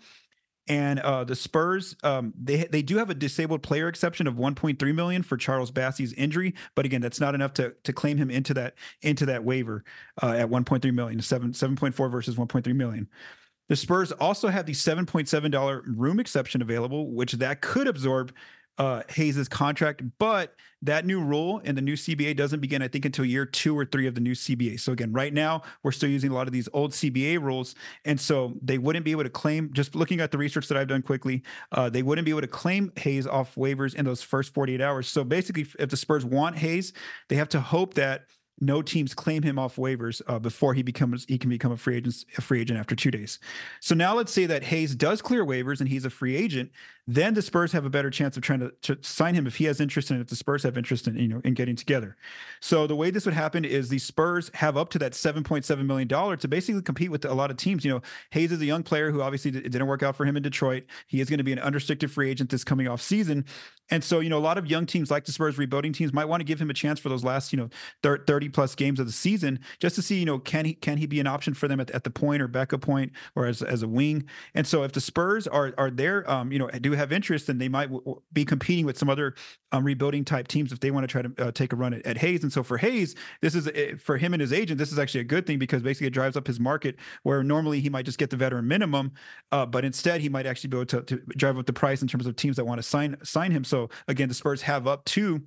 And 0.69 1.01
uh, 1.01 1.25
the 1.25 1.35
Spurs, 1.35 1.97
um, 2.05 2.33
they 2.41 2.65
they 2.65 2.83
do 2.83 2.97
have 2.99 3.11
a 3.11 3.15
disabled 3.15 3.65
player 3.65 3.89
exception 3.89 4.29
of 4.29 4.37
1.3 4.37 4.95
million 4.95 5.25
for 5.25 5.37
Charles 5.37 5.73
Bassey's 5.73 6.13
injury, 6.13 6.55
but 6.77 6.85
again, 6.85 7.01
that's 7.01 7.19
not 7.19 7.35
enough 7.35 7.53
to 7.55 7.75
to 7.83 7.93
claim 7.93 8.17
him 8.17 8.31
into 8.31 8.55
that 8.55 8.75
into 9.01 9.27
that 9.27 9.43
waiver 9.43 9.83
uh, 10.23 10.29
at 10.29 10.49
1.3 10.49 10.95
million, 10.95 11.21
7 11.21 11.53
7.4 11.53 12.11
versus 12.11 12.37
1.3 12.37 12.77
million. 12.77 13.09
The 13.69 13.77
Spurs 13.77 14.13
also 14.13 14.49
have 14.49 14.67
the 14.67 14.73
7.7 14.73 15.51
dollar 15.51 15.83
room 15.87 16.21
exception 16.21 16.63
available, 16.63 17.11
which 17.11 17.33
that 17.33 17.61
could 17.61 17.89
absorb 17.89 18.33
uh, 18.79 19.03
Hayes's 19.09 19.49
contract, 19.49 20.03
but 20.19 20.55
that 20.83 21.07
new 21.07 21.21
rule 21.21 21.61
and 21.65 21.77
the 21.77 21.83
new 21.83 21.95
CBA 21.95 22.37
doesn't 22.37 22.61
begin, 22.61 22.83
I 22.83 22.89
think, 22.89 23.05
until 23.05 23.25
year 23.25 23.47
two 23.47 23.79
or 23.79 23.85
three 23.85 24.07
of 24.07 24.15
the 24.15 24.21
new 24.21 24.33
CBA. 24.33 24.81
So 24.81 24.93
again, 24.93 25.13
right 25.13 25.33
now 25.33 25.63
we're 25.83 25.93
still 25.93 26.09
using 26.09 26.31
a 26.31 26.35
lot 26.35 26.47
of 26.47 26.53
these 26.53 26.69
old 26.73 26.93
CBA 26.93 27.41
rules, 27.41 27.75
and 28.05 28.21
so 28.21 28.55
they 28.63 28.79
wouldn't 28.79 29.05
be 29.05 29.13
able 29.13 29.25
to 29.25 29.31
claim. 29.31 29.73
Just 29.73 29.95
looking 29.95 30.21
at 30.21 30.33
the 30.33 30.39
research 30.39 30.69
that 30.69 30.77
I've 30.77 30.89
done 30.89 31.03
quickly, 31.03 31.43
uh, 31.71 31.91
they 31.91 32.03
wouldn't 32.03 32.25
be 32.25 32.31
able 32.31 32.41
to 32.41 32.49
claim 32.49 32.93
Hayes 32.97 33.27
off 33.27 33.55
waivers 33.55 33.95
in 33.95 34.05
those 34.05 34.23
first 34.23 34.55
48 34.55 34.81
hours. 34.81 35.09
So 35.09 35.23
basically, 35.23 35.67
if 35.79 35.89
the 35.89 35.97
Spurs 35.97 36.25
want 36.25 36.57
Hayes, 36.57 36.93
they 37.29 37.37
have 37.37 37.49
to 37.51 37.61
hope 37.61 37.95
that 37.95 38.25
no 38.61 38.83
teams 38.83 39.15
claim 39.15 39.43
him 39.43 39.59
off 39.59 39.77
waivers 39.77 40.23
uh, 40.27 40.39
before 40.39 40.75
he 40.75 40.83
becomes 40.83 41.25
he 41.29 41.39
can 41.39 41.51
become 41.51 41.73
a 41.73 41.77
free 41.77 41.97
agent 41.97 42.25
a 42.39 42.41
free 42.41 42.61
agent 42.61 42.79
after 42.79 42.95
two 42.95 43.11
days. 43.11 43.39
So 43.81 43.95
now 43.95 44.15
let's 44.15 44.33
say 44.33 44.47
that 44.47 44.63
Hayes 44.65 44.95
does 44.95 45.23
clear 45.23 45.45
waivers 45.45 45.81
and 45.81 45.89
he's 45.89 46.05
a 46.05 46.11
free 46.11 46.37
agent 46.37 46.71
then 47.07 47.35
the 47.35 47.43
Spurs 47.43 47.73
have 47.73 47.85
a 47.85 47.91
better 47.91 48.11
chance 48.11 48.37
of 48.37 48.45
trying 48.45 48.61
to, 48.61 48.73
to 48.83 48.97
sign 49.03 49.35
him 49.35 49.47
if 49.47 49.57
he 49.57 49.65
has 49.65 49.81
interest 49.81 50.11
in 50.11 50.19
it, 50.19 50.21
if 50.21 50.29
the 50.29 50.37
Spurs 50.37 50.63
have 50.63 50.79
interest 50.79 51.09
in, 51.09 51.17
you 51.17 51.27
know, 51.27 51.41
in 51.45 51.55
getting 51.55 51.75
together. 51.75 52.17
So 52.61 52.87
the 52.87 52.95
way 52.95 53.11
this 53.11 53.25
would 53.25 53.35
happen 53.35 53.65
is 53.65 53.89
the 53.89 53.99
Spurs 53.99 54.53
have 54.55 54.77
up 54.77 54.89
to 54.91 55.01
that 55.01 55.13
$7.7 55.13 55.85
million 55.85 56.09
to 56.39 56.49
basically 56.49 56.81
compete 56.81 57.11
with 57.11 57.25
a 57.25 57.35
lot 57.35 57.51
of 57.51 57.57
teams. 57.57 57.85
You 57.85 57.95
know, 57.95 58.03
Hayes 58.31 58.53
is 58.53 58.61
a 58.61 58.67
young 58.67 58.85
player 58.85 59.11
who 59.11 59.21
obviously 59.21 59.51
it 59.51 59.73
didn't 59.73 59.89
work 59.89 60.05
out 60.05 60.15
for 60.15 60.25
him 60.25 60.37
in 60.37 60.45
Detroit. 60.45 60.85
He 61.09 61.21
is 61.21 61.29
going 61.29 61.39
to 61.39 61.45
be 61.45 61.53
an 61.53 61.59
unrestricted 61.59 62.11
free 62.11 62.31
agent 62.31 62.51
this 62.51 62.63
coming 62.63 62.87
off 62.87 63.03
season. 63.03 63.47
And 63.93 64.03
so, 64.03 64.21
you 64.21 64.31
know, 64.31 64.39
a 64.39 64.41
lot 64.41 64.57
of 64.57 64.67
young 64.67 64.87
teams 64.87 65.11
like 65.11 65.27
the 65.27 65.33
Spurs 65.33 65.59
rebuilding 65.59 65.93
teams 65.93 66.15
might 66.15 66.25
want 66.25 66.41
to 66.41 66.45
give 66.45 66.59
him 66.59 66.71
a 66.71 66.75
chance 66.75 66.99
for 66.99 67.11
those 67.11 67.23
last, 67.23 67.53
you 67.53 67.59
know, 67.59 67.69
30 68.03 68.49
plus 68.49 68.75
games 68.75 68.99
of 68.99 69.05
the 69.05 69.13
season 69.13 69.59
just 69.81 69.97
to 69.97 70.03
see, 70.03 70.19
you 70.19 70.25
know, 70.25 70.39
can 70.39 70.65
he 70.65 70.73
can 70.73 70.97
he 70.97 71.05
be 71.05 71.21
an 71.21 71.27
option 71.27 71.53
for 71.53 71.69
them 71.69 71.79
at, 71.79 71.91
at 71.91 72.03
the 72.03 72.11
point 72.11 72.41
or 72.41 72.49
backup 72.49 72.81
point 72.81 73.13
or 73.37 73.45
as, 73.45 73.61
as 73.61 73.83
a 73.83 73.89
wing? 73.89 74.25
And 74.55 74.67
so 74.67 74.83
if 74.83 74.93
the 74.93 75.01
Spurs 75.03 75.47
are 75.47 75.75
are 75.77 75.91
there, 75.91 76.29
um, 76.31 76.53
you 76.53 76.59
know, 76.59 76.69
do 76.69 76.93
have 76.93 77.13
interest, 77.13 77.49
then 77.49 77.59
they 77.59 77.69
might 77.69 77.93
w- 77.93 78.23
be 78.33 78.47
competing 78.47 78.87
with 78.87 78.97
some 78.97 79.11
other 79.11 79.35
um, 79.73 79.85
rebuilding 79.85 80.25
type 80.25 80.49
teams 80.49 80.73
if 80.73 80.81
they 80.81 80.91
want 80.91 81.05
to 81.05 81.09
try 81.09 81.23
to 81.23 81.49
uh, 81.49 81.53
take 81.53 81.75
a 81.75 81.77
run 81.77 81.93
at, 81.93 82.07
at, 82.07 82.17
Hayes. 82.17 82.43
And 82.43 82.53
so 82.53 82.63
for 82.63 82.79
Hayes, 82.79 83.15
this 83.43 83.55
is 83.55 83.69
for 84.01 84.17
him 84.17 84.33
and 84.33 84.41
his 84.41 84.55
agent, 84.55 84.79
this 84.79 84.91
is 84.91 84.99
actually 84.99 85.21
a 85.21 85.25
good 85.25 85.47
thing 85.47 85.59
because 85.59 85.83
basically 85.83 86.07
it 86.07 86.15
drives 86.15 86.37
up 86.37 86.47
his 86.47 86.59
market 86.59 86.97
where 87.25 87.43
normally 87.43 87.81
he 87.81 87.91
might 87.91 88.07
just 88.07 88.19
get 88.19 88.31
the 88.31 88.37
veteran 88.37 88.67
minimum, 88.67 89.13
uh, 89.51 89.67
but 89.67 89.85
instead 89.85 90.21
he 90.23 90.31
might 90.31 90.47
actually 90.47 90.69
be 90.69 90.77
able 90.79 90.87
to, 90.87 91.03
to 91.03 91.17
drive 91.37 91.59
up 91.59 91.67
the 91.67 91.73
price 91.73 92.01
in 92.01 92.09
terms 92.09 92.27
of 92.27 92.37
teams 92.37 92.57
that 92.57 92.65
want 92.65 92.79
to 92.79 92.83
sign 92.83 93.17
sign 93.23 93.51
him. 93.51 93.65
So 93.83 93.91
again, 94.09 94.29
the 94.29 94.35
Spurs 94.35 94.63
have 94.63 94.87
up 94.87 95.05
to 95.07 95.43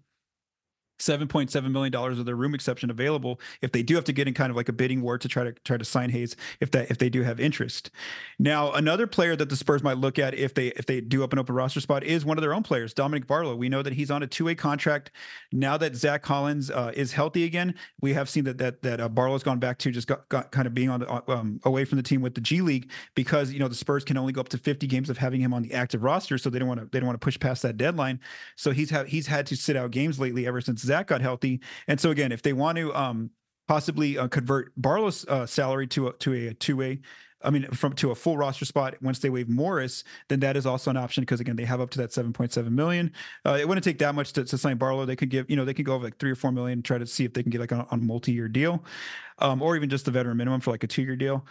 $7.7 0.99 1.71
million 1.71 1.93
of 1.93 2.25
their 2.25 2.35
room 2.35 2.55
exception 2.55 2.89
available 2.89 3.39
if 3.61 3.71
they 3.71 3.83
do 3.83 3.95
have 3.95 4.03
to 4.05 4.13
get 4.13 4.27
in 4.27 4.33
kind 4.33 4.49
of 4.49 4.55
like 4.55 4.69
a 4.69 4.73
bidding 4.73 5.01
war 5.01 5.17
to 5.17 5.27
try 5.27 5.43
to 5.43 5.51
try 5.63 5.77
to 5.77 5.85
sign 5.85 6.09
Hayes 6.09 6.35
if 6.59 6.71
that 6.71 6.89
if 6.89 6.97
they 6.97 7.09
do 7.09 7.23
have 7.23 7.39
interest. 7.39 7.91
Now, 8.39 8.71
another 8.71 9.07
player 9.07 9.35
that 9.35 9.49
the 9.49 9.55
Spurs 9.55 9.83
might 9.83 9.97
look 9.97 10.17
at 10.19 10.33
if 10.33 10.53
they 10.53 10.67
if 10.69 10.85
they 10.85 11.01
do 11.01 11.23
open 11.23 11.39
up 11.39 11.49
a 11.49 11.53
roster 11.53 11.81
spot 11.81 12.03
is 12.03 12.25
one 12.25 12.37
of 12.37 12.41
their 12.41 12.53
own 12.53 12.63
players, 12.63 12.93
Dominick 12.93 13.27
Barlow. 13.27 13.55
We 13.55 13.69
know 13.69 13.81
that 13.81 13.93
he's 13.93 14.11
on 14.11 14.23
a 14.23 14.27
two-way 14.27 14.55
contract. 14.55 15.11
Now 15.51 15.77
that 15.77 15.95
Zach 15.95 16.21
Collins 16.21 16.71
uh, 16.71 16.91
is 16.95 17.11
healthy 17.11 17.43
again, 17.43 17.75
we 18.01 18.13
have 18.13 18.29
seen 18.29 18.45
that 18.45 18.57
that 18.59 18.81
that 18.83 19.01
uh, 19.01 19.09
Barlow's 19.09 19.43
gone 19.43 19.59
back 19.59 19.77
to 19.79 19.91
just 19.91 20.07
got, 20.07 20.27
got 20.29 20.51
kind 20.51 20.67
of 20.67 20.73
being 20.73 20.89
on 20.89 21.01
the 21.01 21.11
uh, 21.11 21.21
um, 21.27 21.59
away 21.63 21.85
from 21.85 21.97
the 21.97 22.03
team 22.03 22.21
with 22.21 22.35
the 22.35 22.41
G 22.41 22.61
League 22.61 22.91
because 23.15 23.51
you 23.51 23.59
know 23.59 23.67
the 23.67 23.75
Spurs 23.75 24.03
can 24.03 24.17
only 24.17 24.33
go 24.33 24.41
up 24.41 24.49
to 24.49 24.57
50 24.57 24.87
games 24.87 25.09
of 25.09 25.17
having 25.17 25.41
him 25.41 25.53
on 25.53 25.61
the 25.61 25.73
active 25.73 26.03
roster, 26.03 26.37
so 26.37 26.49
they 26.49 26.59
don't 26.59 26.67
want 26.67 26.79
to 26.79 26.87
they 26.91 26.99
don't 26.99 27.07
want 27.07 27.19
to 27.19 27.25
push 27.25 27.39
past 27.39 27.61
that 27.63 27.77
deadline. 27.77 28.19
So 28.55 28.71
he's 28.71 28.89
had 28.89 29.07
he's 29.07 29.27
had 29.27 29.45
to 29.47 29.55
sit 29.55 29.75
out 29.75 29.91
games 29.91 30.19
lately 30.19 30.47
ever 30.47 30.61
since 30.61 30.84
Zach 30.85 31.07
got 31.07 31.21
healthy. 31.21 31.61
And 31.87 31.99
so 31.99 32.11
again, 32.11 32.31
if 32.31 32.41
they 32.41 32.53
want 32.53 32.77
to 32.77 32.93
um, 32.95 33.31
possibly 33.67 34.17
uh, 34.17 34.27
convert 34.27 34.71
Barlow's 34.77 35.25
uh, 35.27 35.45
salary 35.45 35.87
to 35.87 36.07
a, 36.07 36.13
to 36.13 36.33
a, 36.33 36.53
two 36.53 36.77
way. 36.77 37.01
I 37.41 37.51
mean, 37.51 37.67
from 37.71 37.93
to 37.93 38.09
a 38.09 38.15
full 38.15 38.37
roster 38.37 38.65
spot 38.65 38.95
once 39.03 39.19
they 39.19 39.29
waive 39.29 39.49
Morris, 39.49 40.03
then 40.29 40.39
that 40.39 40.57
is 40.57 40.65
also 40.65 40.89
an 40.89 40.97
option 40.97 41.21
because 41.21 41.39
again, 41.39 41.55
they 41.55 41.65
have 41.65 41.79
up 41.79 41.91
to 41.91 41.99
that 41.99 42.09
7.7 42.09 42.71
million. 42.71 43.11
Uh, 43.45 43.57
it 43.59 43.67
wouldn't 43.67 43.83
take 43.83 43.99
that 43.99 44.15
much 44.15 44.33
to, 44.33 44.43
to, 44.45 44.57
sign 44.57 44.77
Barlow. 44.77 45.05
They 45.05 45.15
could 45.15 45.29
give, 45.29 45.47
you 45.49 45.55
know, 45.55 45.63
they 45.63 45.73
could 45.73 45.85
go 45.85 45.93
over 45.93 46.05
like 46.05 46.17
three 46.17 46.31
or 46.31 46.35
four 46.35 46.51
million, 46.51 46.81
try 46.81 46.97
to 46.97 47.05
see 47.05 47.23
if 47.23 47.33
they 47.33 47.43
can 47.43 47.51
get 47.51 47.61
like 47.61 47.71
on, 47.71 47.85
on 47.91 47.99
a 47.99 48.03
multi-year 48.03 48.47
deal, 48.47 48.83
um, 49.39 49.61
or 49.61 49.75
even 49.75 49.89
just 49.89 50.05
the 50.05 50.11
veteran 50.11 50.37
minimum 50.37 50.59
for 50.59 50.71
like 50.71 50.83
a 50.83 50.87
two-year 50.87 51.15
deal. 51.15 51.45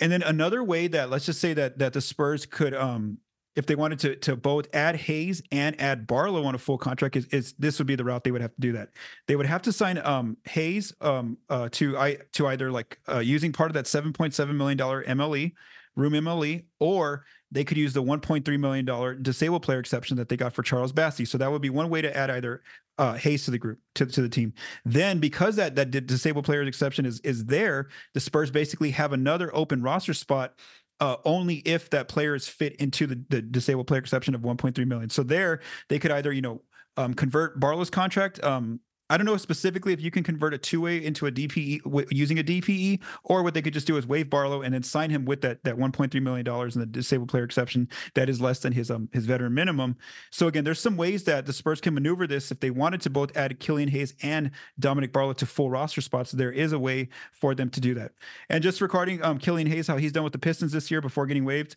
And 0.00 0.12
then 0.12 0.22
another 0.22 0.62
way 0.62 0.86
that 0.88 1.08
let's 1.08 1.26
just 1.26 1.40
say 1.40 1.54
that 1.54 1.78
that 1.78 1.92
the 1.92 2.00
Spurs 2.00 2.46
could 2.46 2.74
um 2.74 3.18
if 3.58 3.66
they 3.66 3.74
wanted 3.74 3.98
to 3.98 4.14
to 4.14 4.36
both 4.36 4.68
add 4.72 4.94
Hayes 4.94 5.42
and 5.50 5.78
add 5.80 6.06
Barlow 6.06 6.44
on 6.44 6.54
a 6.54 6.58
full 6.58 6.78
contract, 6.78 7.16
is, 7.16 7.26
is 7.26 7.54
this 7.58 7.78
would 7.78 7.88
be 7.88 7.96
the 7.96 8.04
route 8.04 8.22
they 8.22 8.30
would 8.30 8.40
have 8.40 8.54
to 8.54 8.60
do 8.60 8.72
that. 8.72 8.90
They 9.26 9.34
would 9.34 9.46
have 9.46 9.62
to 9.62 9.72
sign 9.72 9.98
um, 9.98 10.36
Hayes 10.44 10.94
um, 11.00 11.36
uh, 11.50 11.68
to 11.72 11.98
I 11.98 12.18
to 12.34 12.46
either 12.46 12.70
like 12.70 13.00
uh, 13.08 13.18
using 13.18 13.52
part 13.52 13.68
of 13.68 13.74
that 13.74 13.88
seven 13.88 14.12
point 14.12 14.32
seven 14.32 14.56
million 14.56 14.78
dollar 14.78 15.02
MLE 15.04 15.52
room 15.96 16.12
MLE, 16.12 16.66
or 16.78 17.24
they 17.50 17.64
could 17.64 17.76
use 17.76 17.92
the 17.92 18.00
one 18.00 18.20
point 18.20 18.44
three 18.44 18.56
million 18.56 18.84
dollar 18.84 19.14
disabled 19.16 19.64
player 19.64 19.80
exception 19.80 20.16
that 20.18 20.28
they 20.28 20.36
got 20.36 20.52
for 20.52 20.62
Charles 20.62 20.92
Bassey. 20.92 21.26
So 21.26 21.36
that 21.38 21.50
would 21.50 21.62
be 21.62 21.70
one 21.70 21.90
way 21.90 22.00
to 22.00 22.16
add 22.16 22.30
either 22.30 22.62
uh, 22.96 23.14
Hayes 23.14 23.44
to 23.46 23.50
the 23.50 23.58
group 23.58 23.80
to, 23.96 24.06
to 24.06 24.22
the 24.22 24.28
team. 24.28 24.52
Then 24.84 25.18
because 25.18 25.56
that 25.56 25.74
that 25.74 25.90
disabled 25.90 26.44
players 26.44 26.68
exception 26.68 27.04
is 27.04 27.18
is 27.20 27.44
there, 27.46 27.88
the 28.14 28.20
Spurs 28.20 28.52
basically 28.52 28.92
have 28.92 29.12
another 29.12 29.50
open 29.52 29.82
roster 29.82 30.14
spot 30.14 30.54
uh, 31.00 31.16
only 31.24 31.56
if 31.56 31.90
that 31.90 32.08
player 32.08 32.34
is 32.34 32.48
fit 32.48 32.74
into 32.76 33.06
the, 33.06 33.22
the 33.28 33.42
disabled 33.42 33.86
player 33.86 34.00
exception 34.00 34.34
of 34.34 34.40
1.3 34.40 34.86
million. 34.86 35.10
So 35.10 35.22
there, 35.22 35.60
they 35.88 35.98
could 35.98 36.10
either, 36.10 36.32
you 36.32 36.42
know, 36.42 36.62
um, 36.96 37.14
convert 37.14 37.60
Barlow's 37.60 37.90
contract. 37.90 38.42
Um, 38.42 38.80
I 39.10 39.16
don't 39.16 39.26
know 39.26 39.36
specifically 39.36 39.92
if 39.92 40.00
you 40.00 40.10
can 40.10 40.22
convert 40.22 40.54
a 40.54 40.58
two 40.58 40.80
way 40.80 41.04
into 41.04 41.26
a 41.26 41.32
DPE 41.32 41.82
w- 41.84 42.06
using 42.10 42.38
a 42.38 42.42
DPE, 42.42 43.00
or 43.24 43.42
what 43.42 43.54
they 43.54 43.62
could 43.62 43.72
just 43.72 43.86
do 43.86 43.96
is 43.96 44.06
waive 44.06 44.28
Barlow 44.28 44.62
and 44.62 44.74
then 44.74 44.82
sign 44.82 45.10
him 45.10 45.24
with 45.24 45.40
that 45.42 45.64
that 45.64 45.76
1.3 45.76 46.22
million 46.22 46.44
dollars 46.44 46.76
in 46.76 46.80
the 46.80 46.86
disabled 46.86 47.28
player 47.28 47.44
exception 47.44 47.88
that 48.14 48.28
is 48.28 48.40
less 48.40 48.60
than 48.60 48.72
his 48.72 48.90
um 48.90 49.08
his 49.12 49.26
veteran 49.26 49.54
minimum. 49.54 49.96
So 50.30 50.46
again, 50.46 50.64
there's 50.64 50.80
some 50.80 50.96
ways 50.96 51.24
that 51.24 51.46
the 51.46 51.52
Spurs 51.52 51.80
can 51.80 51.94
maneuver 51.94 52.26
this 52.26 52.50
if 52.50 52.60
they 52.60 52.70
wanted 52.70 53.00
to 53.02 53.10
both 53.10 53.36
add 53.36 53.58
Killian 53.60 53.88
Hayes 53.88 54.14
and 54.22 54.50
Dominick 54.78 55.12
Barlow 55.12 55.32
to 55.34 55.46
full 55.46 55.70
roster 55.70 56.00
spots. 56.00 56.32
There 56.32 56.52
is 56.52 56.72
a 56.72 56.78
way 56.78 57.08
for 57.32 57.54
them 57.54 57.70
to 57.70 57.80
do 57.80 57.94
that. 57.94 58.12
And 58.48 58.62
just 58.62 58.80
regarding 58.80 59.22
um 59.22 59.38
Killian 59.38 59.68
Hayes, 59.68 59.86
how 59.86 59.96
he's 59.96 60.12
done 60.12 60.24
with 60.24 60.32
the 60.32 60.38
Pistons 60.38 60.72
this 60.72 60.90
year 60.90 61.00
before 61.00 61.26
getting 61.26 61.44
waived. 61.44 61.76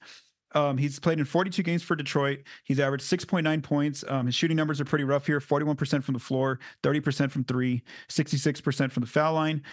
Um, 0.54 0.78
he's 0.78 1.00
played 1.00 1.20
in 1.20 1.26
42 1.26 1.64
games 1.64 1.84
for 1.84 1.96
Detroit. 1.96 2.40
He's 2.64 2.80
averaged 2.80 3.06
6.9 3.06 3.64
points. 3.64 4.04
Um, 4.08 4.26
his 4.26 4.36
shooting 4.36 4.58
numbers 4.58 4.82
are 4.82 4.86
pretty 4.86 5.04
rough 5.04 5.26
here 5.26 5.40
41% 5.40 6.04
from 6.04 6.14
the 6.14 6.20
floor, 6.20 6.60
30% 6.84 7.32
from 7.32 7.44
three, 7.44 7.84
66% 8.10 8.92
from 8.92 9.02
the 9.02 9.08
foul 9.08 9.34
line. 9.34 9.64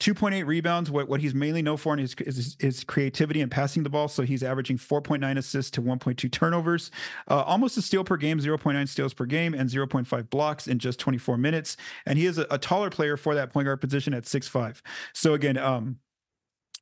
2.8 0.00 0.46
rebounds. 0.46 0.90
What, 0.90 1.08
what 1.08 1.20
he's 1.20 1.34
mainly 1.34 1.62
known 1.62 1.78
for 1.78 1.98
is 1.98 2.14
his, 2.18 2.56
his 2.60 2.84
creativity 2.84 3.40
and 3.40 3.50
passing 3.50 3.82
the 3.82 3.88
ball. 3.88 4.08
So 4.08 4.24
he's 4.24 4.42
averaging 4.42 4.76
4.9 4.78 5.38
assists 5.38 5.70
to 5.72 5.82
1.2 5.82 6.30
turnovers, 6.30 6.90
uh, 7.28 7.42
almost 7.42 7.78
a 7.78 7.82
steal 7.82 8.04
per 8.04 8.16
game, 8.16 8.38
0.9 8.38 8.88
steals 8.88 9.14
per 9.14 9.24
game, 9.24 9.54
and 9.54 9.70
0.5 9.70 10.30
blocks 10.30 10.66
in 10.66 10.78
just 10.78 10.98
24 10.98 11.38
minutes. 11.38 11.76
And 12.04 12.18
he 12.18 12.26
is 12.26 12.36
a, 12.38 12.46
a 12.50 12.58
taller 12.58 12.90
player 12.90 13.16
for 13.16 13.34
that 13.34 13.52
point 13.52 13.66
guard 13.66 13.80
position 13.80 14.12
at 14.12 14.24
6'5. 14.24 14.82
So 15.14 15.32
again, 15.32 15.56
um, 15.56 15.96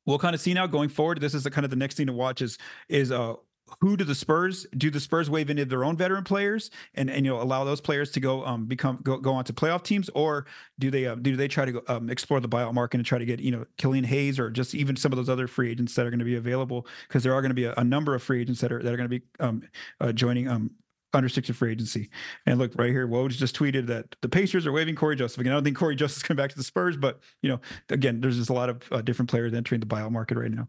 we'll 0.05 0.19
kind 0.19 0.35
of 0.35 0.41
see 0.41 0.53
now 0.53 0.67
going 0.67 0.89
forward. 0.89 1.21
This 1.21 1.33
is 1.33 1.43
the 1.43 1.51
kind 1.51 1.65
of 1.65 1.71
the 1.71 1.77
next 1.77 1.95
thing 1.95 2.07
to 2.07 2.13
watch 2.13 2.41
is 2.41 2.57
is 2.89 3.11
uh 3.11 3.35
who 3.81 3.97
do 3.97 4.03
the 4.03 4.15
Spurs 4.15 4.65
do 4.77 4.91
the 4.91 4.99
Spurs 4.99 5.29
waive 5.29 5.49
into 5.49 5.65
their 5.65 5.83
own 5.83 5.97
veteran 5.97 6.23
players 6.23 6.69
and 6.93 7.09
and 7.09 7.25
you 7.25 7.31
know 7.31 7.41
allow 7.41 7.63
those 7.63 7.81
players 7.81 8.11
to 8.11 8.19
go 8.19 8.45
um 8.45 8.65
become 8.65 8.99
go, 9.03 9.17
go 9.17 9.33
on 9.33 9.43
to 9.45 9.53
playoff 9.53 9.83
teams 9.83 10.09
or 10.09 10.45
do 10.77 10.91
they 10.91 11.07
uh, 11.07 11.15
do 11.15 11.35
they 11.35 11.47
try 11.47 11.65
to 11.65 11.71
go, 11.71 11.81
um, 11.87 12.09
explore 12.09 12.39
the 12.39 12.49
buyout 12.49 12.73
market 12.73 12.97
and 12.97 13.05
try 13.05 13.17
to 13.17 13.25
get 13.25 13.39
you 13.39 13.51
know 13.51 13.65
Killian 13.77 14.03
Hayes 14.03 14.39
or 14.39 14.49
just 14.49 14.75
even 14.75 14.95
some 14.95 15.11
of 15.11 15.17
those 15.17 15.29
other 15.29 15.47
free 15.47 15.71
agents 15.71 15.95
that 15.95 16.05
are 16.05 16.09
going 16.09 16.19
to 16.19 16.25
be 16.25 16.35
available 16.35 16.85
because 17.07 17.23
there 17.23 17.33
are 17.33 17.41
going 17.41 17.49
to 17.49 17.55
be 17.55 17.65
a, 17.65 17.73
a, 17.77 17.83
number 17.83 18.13
of 18.13 18.21
free 18.21 18.41
agents 18.41 18.61
that 18.61 18.71
are 18.71 18.81
that 18.81 18.93
are 18.93 18.97
going 18.97 19.09
to 19.09 19.19
be 19.19 19.25
um 19.39 19.63
uh, 19.99 20.11
joining 20.11 20.47
um 20.47 20.71
unrestricted 21.15 21.55
free 21.55 21.71
agency. 21.71 22.09
And 22.45 22.59
look 22.59 22.73
right 22.75 22.91
here, 22.91 23.07
Woj 23.07 23.31
just 23.31 23.55
tweeted 23.57 23.87
that 23.87 24.15
the 24.21 24.29
Pacers 24.29 24.67
are 24.67 24.71
waiving 24.71 24.95
Cory 24.95 25.15
Joseph. 25.15 25.39
Again, 25.39 25.53
I 25.53 25.55
don't 25.55 25.63
think 25.63 25.77
Cory 25.77 25.95
Joseph's 25.95 26.23
coming 26.23 26.41
back 26.41 26.51
to 26.51 26.57
the 26.57 26.63
Spurs, 26.63 26.97
but 26.97 27.19
you 27.41 27.49
know, 27.49 27.59
again, 27.89 28.21
there's 28.21 28.37
just 28.37 28.49
a 28.49 28.53
lot 28.53 28.69
of 28.69 28.83
uh, 28.91 29.01
different 29.01 29.29
players 29.29 29.53
entering 29.53 29.79
the 29.79 29.87
buyout 29.87 30.11
market 30.11 30.37
right 30.37 30.51
now. 30.51 30.67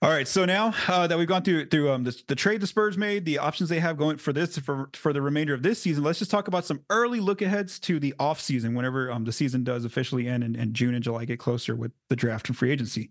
All 0.00 0.10
right, 0.10 0.28
so 0.28 0.44
now 0.44 0.72
uh, 0.86 1.08
that 1.08 1.18
we've 1.18 1.26
gone 1.26 1.42
through 1.42 1.66
through 1.66 1.90
um, 1.90 2.04
the 2.04 2.36
trade 2.36 2.60
the 2.60 2.68
Spurs 2.68 2.96
made, 2.96 3.24
the 3.24 3.38
options 3.38 3.68
they 3.68 3.80
have 3.80 3.96
going 3.96 4.16
for 4.16 4.32
this 4.32 4.56
for 4.56 4.90
for 4.92 5.12
the 5.12 5.20
remainder 5.20 5.54
of 5.54 5.64
this 5.64 5.82
season, 5.82 6.04
let's 6.04 6.20
just 6.20 6.30
talk 6.30 6.46
about 6.46 6.64
some 6.64 6.82
early 6.88 7.18
look 7.18 7.42
aheads 7.42 7.80
to 7.80 7.98
the 7.98 8.14
off 8.16 8.40
season 8.40 8.74
whenever 8.76 9.10
um, 9.10 9.24
the 9.24 9.32
season 9.32 9.64
does 9.64 9.84
officially 9.84 10.28
end 10.28 10.44
and, 10.44 10.54
and 10.54 10.72
June 10.72 10.94
and 10.94 11.02
July 11.02 11.24
get 11.24 11.40
closer 11.40 11.74
with 11.74 11.90
the 12.10 12.14
draft 12.14 12.46
and 12.48 12.56
free 12.56 12.70
agency. 12.70 13.10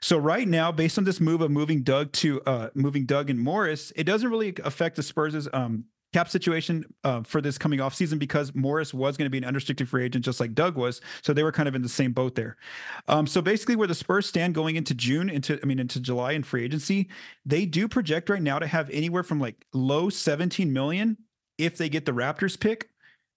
So 0.00 0.16
right 0.16 0.48
now, 0.48 0.72
based 0.72 0.96
on 0.96 1.04
this 1.04 1.20
move 1.20 1.42
of 1.42 1.50
moving 1.50 1.82
Doug 1.82 2.12
to 2.12 2.40
uh, 2.46 2.70
moving 2.74 3.04
Doug 3.04 3.28
and 3.28 3.38
Morris, 3.38 3.92
it 3.94 4.04
doesn't 4.04 4.30
really 4.30 4.54
affect 4.64 4.96
the 4.96 5.02
Spurs' 5.02 5.48
um, 5.52 5.84
cap 6.12 6.28
situation 6.28 6.84
uh, 7.04 7.22
for 7.22 7.40
this 7.40 7.58
coming 7.58 7.80
off 7.80 7.94
season 7.94 8.18
because 8.18 8.54
Morris 8.54 8.92
was 8.92 9.16
going 9.16 9.26
to 9.26 9.30
be 9.30 9.38
an 9.38 9.44
unrestricted 9.44 9.88
free 9.88 10.04
agent 10.04 10.24
just 10.24 10.40
like 10.40 10.54
Doug 10.54 10.76
was, 10.76 11.00
so 11.22 11.32
they 11.32 11.42
were 11.42 11.52
kind 11.52 11.68
of 11.68 11.74
in 11.74 11.82
the 11.82 11.88
same 11.88 12.12
boat 12.12 12.34
there. 12.34 12.56
Um, 13.08 13.26
so 13.26 13.40
basically, 13.40 13.76
where 13.76 13.88
the 13.88 13.94
Spurs 13.94 14.26
stand 14.26 14.54
going 14.54 14.76
into 14.76 14.94
June, 14.94 15.30
into 15.30 15.58
I 15.62 15.66
mean 15.66 15.78
into 15.78 16.00
July 16.00 16.32
in 16.32 16.42
free 16.42 16.64
agency, 16.64 17.08
they 17.44 17.66
do 17.66 17.88
project 17.88 18.28
right 18.28 18.42
now 18.42 18.58
to 18.58 18.66
have 18.66 18.90
anywhere 18.90 19.22
from 19.22 19.40
like 19.40 19.66
low 19.72 20.10
17 20.10 20.72
million 20.72 21.16
if 21.58 21.76
they 21.76 21.88
get 21.88 22.06
the 22.06 22.12
Raptors 22.12 22.58
pick 22.58 22.90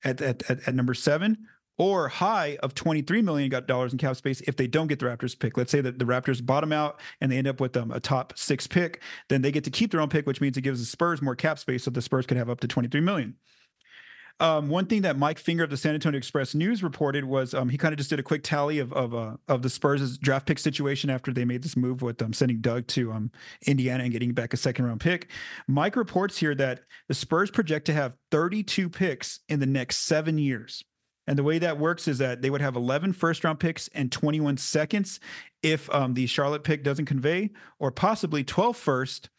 at 0.03 0.21
at, 0.21 0.49
at, 0.49 0.67
at 0.67 0.75
number 0.75 0.93
seven 0.93 1.47
or 1.77 2.07
high 2.07 2.57
of 2.63 2.73
$23 2.73 3.23
million 3.23 3.51
in 3.53 3.97
cap 3.97 4.15
space 4.15 4.41
if 4.41 4.55
they 4.55 4.67
don't 4.67 4.87
get 4.87 4.99
the 4.99 5.05
Raptors 5.05 5.37
pick. 5.37 5.57
Let's 5.57 5.71
say 5.71 5.81
that 5.81 5.99
the 5.99 6.05
Raptors 6.05 6.45
bottom 6.45 6.71
out 6.71 6.99
and 7.21 7.31
they 7.31 7.37
end 7.37 7.47
up 7.47 7.59
with 7.59 7.75
um, 7.77 7.91
a 7.91 7.99
top 7.99 8.37
six 8.37 8.67
pick, 8.67 9.01
then 9.29 9.41
they 9.41 9.51
get 9.51 9.63
to 9.65 9.71
keep 9.71 9.91
their 9.91 10.01
own 10.01 10.09
pick, 10.09 10.25
which 10.25 10.41
means 10.41 10.57
it 10.57 10.61
gives 10.61 10.79
the 10.79 10.85
Spurs 10.85 11.21
more 11.21 11.35
cap 11.35 11.59
space, 11.59 11.83
so 11.83 11.91
the 11.91 12.01
Spurs 12.01 12.25
could 12.25 12.37
have 12.37 12.49
up 12.49 12.59
to 12.61 12.67
23 12.67 13.01
million. 13.01 13.35
Um, 14.41 14.67
one 14.67 14.85
thing 14.85 15.03
that 15.03 15.17
Mike 15.17 15.39
Finger 15.39 15.63
of 15.63 15.69
the 15.69 15.77
San 15.77 15.93
Antonio 15.93 16.17
Express 16.17 16.53
News 16.53 16.83
reported 16.83 17.23
was 17.23 17.53
um, 17.53 17.69
he 17.69 17.77
kind 17.77 17.93
of 17.93 17.97
just 17.97 18.09
did 18.09 18.19
a 18.19 18.23
quick 18.23 18.43
tally 18.43 18.79
of 18.79 18.91
of, 18.91 19.15
uh, 19.15 19.37
of 19.47 19.61
the 19.61 19.69
Spurs' 19.69 20.17
draft 20.17 20.45
pick 20.45 20.59
situation 20.59 21.09
after 21.09 21.31
they 21.31 21.45
made 21.45 21.63
this 21.63 21.77
move 21.77 22.01
with 22.01 22.21
um, 22.21 22.33
sending 22.33 22.59
Doug 22.59 22.85
to 22.87 23.13
um, 23.13 23.31
Indiana 23.65 24.03
and 24.03 24.11
getting 24.11 24.33
back 24.33 24.53
a 24.53 24.57
second 24.57 24.85
round 24.85 24.99
pick. 24.99 25.29
Mike 25.69 25.95
reports 25.95 26.37
here 26.37 26.53
that 26.55 26.81
the 27.07 27.13
Spurs 27.13 27.49
project 27.49 27.85
to 27.85 27.93
have 27.93 28.13
32 28.31 28.89
picks 28.89 29.39
in 29.47 29.61
the 29.61 29.65
next 29.65 29.99
seven 29.99 30.37
years. 30.37 30.83
And 31.27 31.37
the 31.37 31.43
way 31.43 31.57
that 31.59 31.79
works 31.79 32.07
is 32.07 32.19
that 32.19 32.41
they 32.41 32.49
would 32.49 32.61
have 32.61 32.75
11 32.75 33.13
first 33.13 33.43
round 33.43 33.59
picks 33.59 33.87
and 33.89 34.11
21 34.11 34.57
seconds 34.57 35.19
if 35.63 35.89
um, 35.93 36.13
the 36.13 36.27
Charlotte 36.27 36.63
pick 36.63 36.83
doesn't 36.83 37.05
convey, 37.05 37.51
or 37.79 37.91
possibly 37.91 38.43
12 38.43 38.77
first 38.77 39.29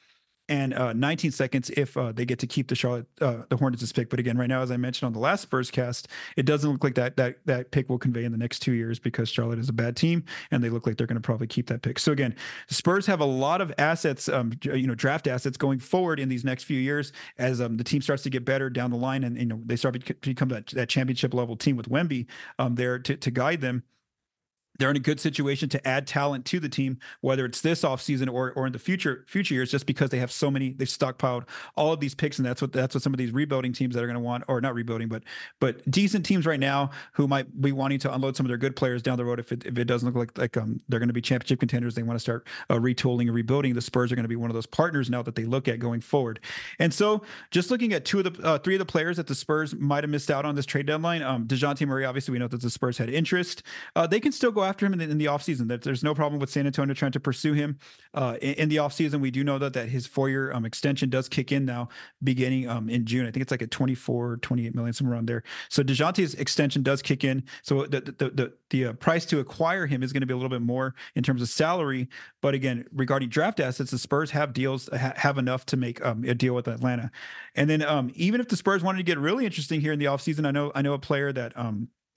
and 0.49 0.75
uh, 0.75 0.93
19 0.93 1.31
seconds 1.31 1.71
if 1.71 1.97
uh, 1.97 2.13
they 2.13 2.25
get 2.25 2.39
to 2.39 2.47
keep 2.47 2.69
the 2.69 2.75
Charlotte 2.75 3.07
uh, 3.21 3.43
the 3.49 3.57
Hornets' 3.57 3.93
pick. 3.93 4.11
But 4.11 4.21
again, 4.21 4.39
right 4.39 4.49
now, 4.49 4.63
as 4.63 4.71
I 4.71 4.77
mentioned 4.77 5.07
on 5.07 5.13
the 5.13 5.19
last 5.19 5.43
Spurs 5.43 5.71
cast, 5.71 6.09
it 6.37 6.47
doesn't 6.47 6.71
look 6.71 6.85
like 6.85 6.95
that 6.95 7.17
that 7.17 7.39
that 7.47 7.71
pick 7.71 7.89
will 7.89 7.99
convey 7.99 8.25
in 8.25 8.33
the 8.33 8.39
next 8.39 8.61
two 8.61 8.73
years 8.73 8.99
because 8.99 9.29
Charlotte 9.29 9.59
is 9.59 9.69
a 9.69 9.73
bad 9.73 9.97
team 9.97 10.25
and 10.51 10.63
they 10.63 10.71
look 10.71 10.87
like 10.87 10.97
they're 10.97 11.07
going 11.07 11.17
to 11.17 11.21
probably 11.21 11.47
keep 11.47 11.67
that 11.69 11.83
pick. 11.83 11.99
So 11.99 12.13
again, 12.13 12.35
Spurs 12.69 13.07
have 13.07 13.21
a 13.21 13.25
lot 13.25 13.61
of 13.61 13.73
assets, 13.79 14.29
um, 14.29 14.53
you 14.63 14.87
know, 14.87 14.95
draft 14.95 15.27
assets 15.27 15.57
going 15.57 15.79
forward 15.79 16.21
in 16.21 16.29
these 16.29 16.45
next 16.45 16.65
few 16.65 16.79
years 16.79 17.13
as 17.39 17.61
um, 17.61 17.77
the 17.77 17.85
team 17.85 18.03
starts 18.03 18.23
to 18.25 18.31
get 18.31 18.45
better 18.45 18.71
down 18.71 18.91
the 18.91 18.97
line 18.97 19.25
and 19.25 19.37
you 19.37 19.47
know 19.47 19.61
they 19.65 19.77
start 19.77 20.05
to 20.05 20.15
become 20.15 20.49
that, 20.49 20.67
that 20.69 20.89
championship 20.89 21.35
level 21.35 21.57
team 21.57 21.77
with 21.77 21.89
Wemby 21.89 22.27
um, 22.59 22.75
there 22.75 22.99
to 22.99 23.17
to 23.17 23.31
guide 23.31 23.61
them 23.61 23.83
they're 24.79 24.91
in 24.91 24.97
a 24.97 25.01
good 25.01 25.21
situation 25.21 25.69
to 25.71 25.87
add 25.87 26.07
talent 26.07 26.45
to 26.47 26.61
the 26.61 26.69
team, 26.69 26.99
whether 27.21 27.45
it's 27.45 27.61
this 27.61 27.83
offseason 27.83 28.33
or 28.33 28.53
or 28.53 28.67
in 28.67 28.73
the 28.73 28.79
future 28.79 29.25
future 29.27 29.55
years, 29.55 29.71
just 29.71 29.87
because 29.87 30.11
they 30.11 30.19
have 30.19 30.33
so 30.33 30.51
many, 30.51 30.73
they've 30.73 30.89
stockpiled 30.89 31.45
all 31.77 31.93
of 31.93 32.01
these 32.01 32.15
picks, 32.15 32.39
and 32.39 32.47
that's 32.47 32.61
what 32.61 32.73
that's 32.73 32.95
what 32.95 33.03
some 33.03 33.13
of 33.15 33.19
these 33.19 33.33
rebuilding 33.33 33.73
teams 33.73 33.95
that 33.95 34.03
are 34.03 34.07
going 34.07 34.15
to 34.15 34.21
want, 34.21 34.45
or 34.49 34.61
not 34.61 34.75
rebuilding, 34.75 35.09
but 35.09 35.23
but 35.61 35.89
decent 35.91 36.25
teams 36.25 36.47
right 36.47 36.61
now 36.61 36.91
who 37.13 37.27
might 37.27 37.61
be 37.61 37.73
wanting 37.73 37.99
to 37.99 38.13
unload 38.15 38.37
some 38.37 38.47
of 38.47 38.49
their 38.49 38.59
good 38.59 38.77
players 38.77 39.03
down 39.03 39.17
the 39.17 39.25
road 39.25 39.39
if 39.39 39.53
it 39.53 39.65
if 39.67 39.79
it 39.79 39.85
doesn't 39.85 40.07
look 40.13 40.17
like 40.17 40.39
like 40.39 40.57
um 40.57 40.81
they're 40.89 41.01
going 41.01 41.09
to 41.09 41.15
be 41.15 41.21
championship 41.21 41.61
contenders, 41.61 41.95
they 41.95 42.03
want 42.03 42.17
to 42.17 42.21
start 42.21 42.47
uh, 42.71 42.75
retooling 42.75 43.23
and 43.23 43.35
rebuilding. 43.35 43.75
The 43.75 43.83
Spurs 43.83 44.13
are 44.13 44.15
going 44.15 44.25
to 44.25 44.29
be 44.29 44.37
one 44.37 44.51
of 44.51 44.55
those 44.55 44.67
partners 44.67 45.11
now 45.11 45.23
that 45.23 45.35
they 45.35 45.45
look 45.45 45.69
at 45.69 45.79
going 45.79 46.01
forward. 46.01 46.41
And 46.79 46.93
so, 46.93 47.23
just 47.51 47.71
looking 47.71 47.93
at 47.93 48.05
two 48.05 48.21
of 48.21 48.25
the 48.25 48.47
uh, 48.47 48.59
three 48.59 48.75
of 48.75 48.79
the 48.79 48.87
players 48.87 49.17
that 49.17 49.27
the 49.27 49.35
Spurs 49.35 49.75
might 49.75 50.05
have 50.05 50.11
missed 50.11 50.31
out 50.31 50.45
on 50.45 50.55
this 50.55 50.67
trade 50.67 50.87
deadline, 50.87 51.23
um, 51.23 51.47
Dejounte 51.47 51.87
Murray, 51.87 52.05
obviously 52.05 52.33
we 52.33 52.39
know 52.39 52.49
that 52.49 52.61
the 52.61 52.71
Spurs 52.71 52.99
had 52.99 53.11
interest. 53.11 53.63
Uh, 53.95 54.07
they 54.07 54.21
can 54.21 54.33
still 54.33 54.53
go 54.53 54.63
after 54.67 54.87
him 54.87 54.93
in 54.93 54.99
the, 54.99 55.05
in 55.07 55.19
the 55.19 55.27
offseason. 55.27 55.69
That 55.69 55.83
there's 55.83 56.03
no 56.03 56.15
problem 56.15 56.41
with 56.41 56.51
San 56.51 56.67
Antonio 56.67 56.95
trying 56.95 57.13
to 57.13 57.21
pursue 57.21 57.53
him 57.53 57.79
uh, 58.15 58.37
in, 58.43 58.55
in, 58.55 58.69
the 58.69 58.77
offseason. 58.77 59.21
We 59.21 59.31
do 59.31 59.45
know 59.45 59.59
that 59.59 59.73
that 59.73 59.89
his 59.89 60.07
four 60.07 60.29
year 60.29 60.53
um, 60.53 60.65
extension 60.65 61.09
does 61.09 61.29
kick 61.29 61.53
in 61.53 61.65
now 61.65 61.89
beginning 62.23 62.69
um, 62.69 62.89
in 62.89 63.07
June. 63.07 63.27
I 63.27 63.31
think 63.31 63.43
it's 63.43 63.51
like 63.51 63.63
at 63.63 63.71
24, 63.71 64.39
28 64.39 64.75
million, 64.75 64.93
somewhere 64.93 65.15
around 65.15 65.27
there. 65.27 65.43
So 65.69 65.83
Dejounte's 65.83 66.35
extension 66.35 66.83
does 66.83 67.03
kick 67.03 67.25
in. 67.25 67.45
So 67.63 67.87
the 67.87 68.01
the 68.01 68.31
the, 68.31 68.53
the 68.71 68.85
uh, 68.87 68.93
price 68.95 69.25
to 69.27 69.39
acquire 69.39 69.87
him 69.87 70.03
is 70.03 70.13
going 70.13 70.23
to 70.23 70.27
be 70.27 70.35
a 70.35 70.37
little 70.37 70.51
bit 70.51 70.63
more 70.63 70.95
in 71.15 71.23
terms 71.23 71.43
of 71.43 71.49
salary. 71.49 72.09
But 72.43 72.55
again, 72.55 72.85
regarding 72.93 73.29
draft 73.29 73.61
assets, 73.61 73.91
the 73.91 73.99
Spurs 73.99 74.31
have 74.33 74.53
deals 74.53 74.89
ha- 74.93 75.15
have 75.17 75.39
enough 75.39 75.67
to 75.67 75.77
make 75.77 76.05
um, 76.05 76.25
a 76.25 76.35
deal 76.35 76.55
with 76.55 76.69
Atlanta. 76.69 77.11
And 77.55 77.71
then 77.71 77.83
um, 77.83 78.11
even 78.15 78.41
if 78.41 78.49
the 78.49 78.57
Spurs 78.57 78.83
wanted 78.83 78.99
to 78.99 79.05
get 79.05 79.19
really 79.19 79.45
interesting 79.47 79.81
here 79.81 79.93
in 79.93 79.99
the 79.99 80.07
offseason, 80.07 80.47
I 80.47 80.51
know 80.51 80.73
I 80.75 80.83
know 80.83 80.93
a 80.93 80.99
player 80.99 81.33
that 81.33 81.57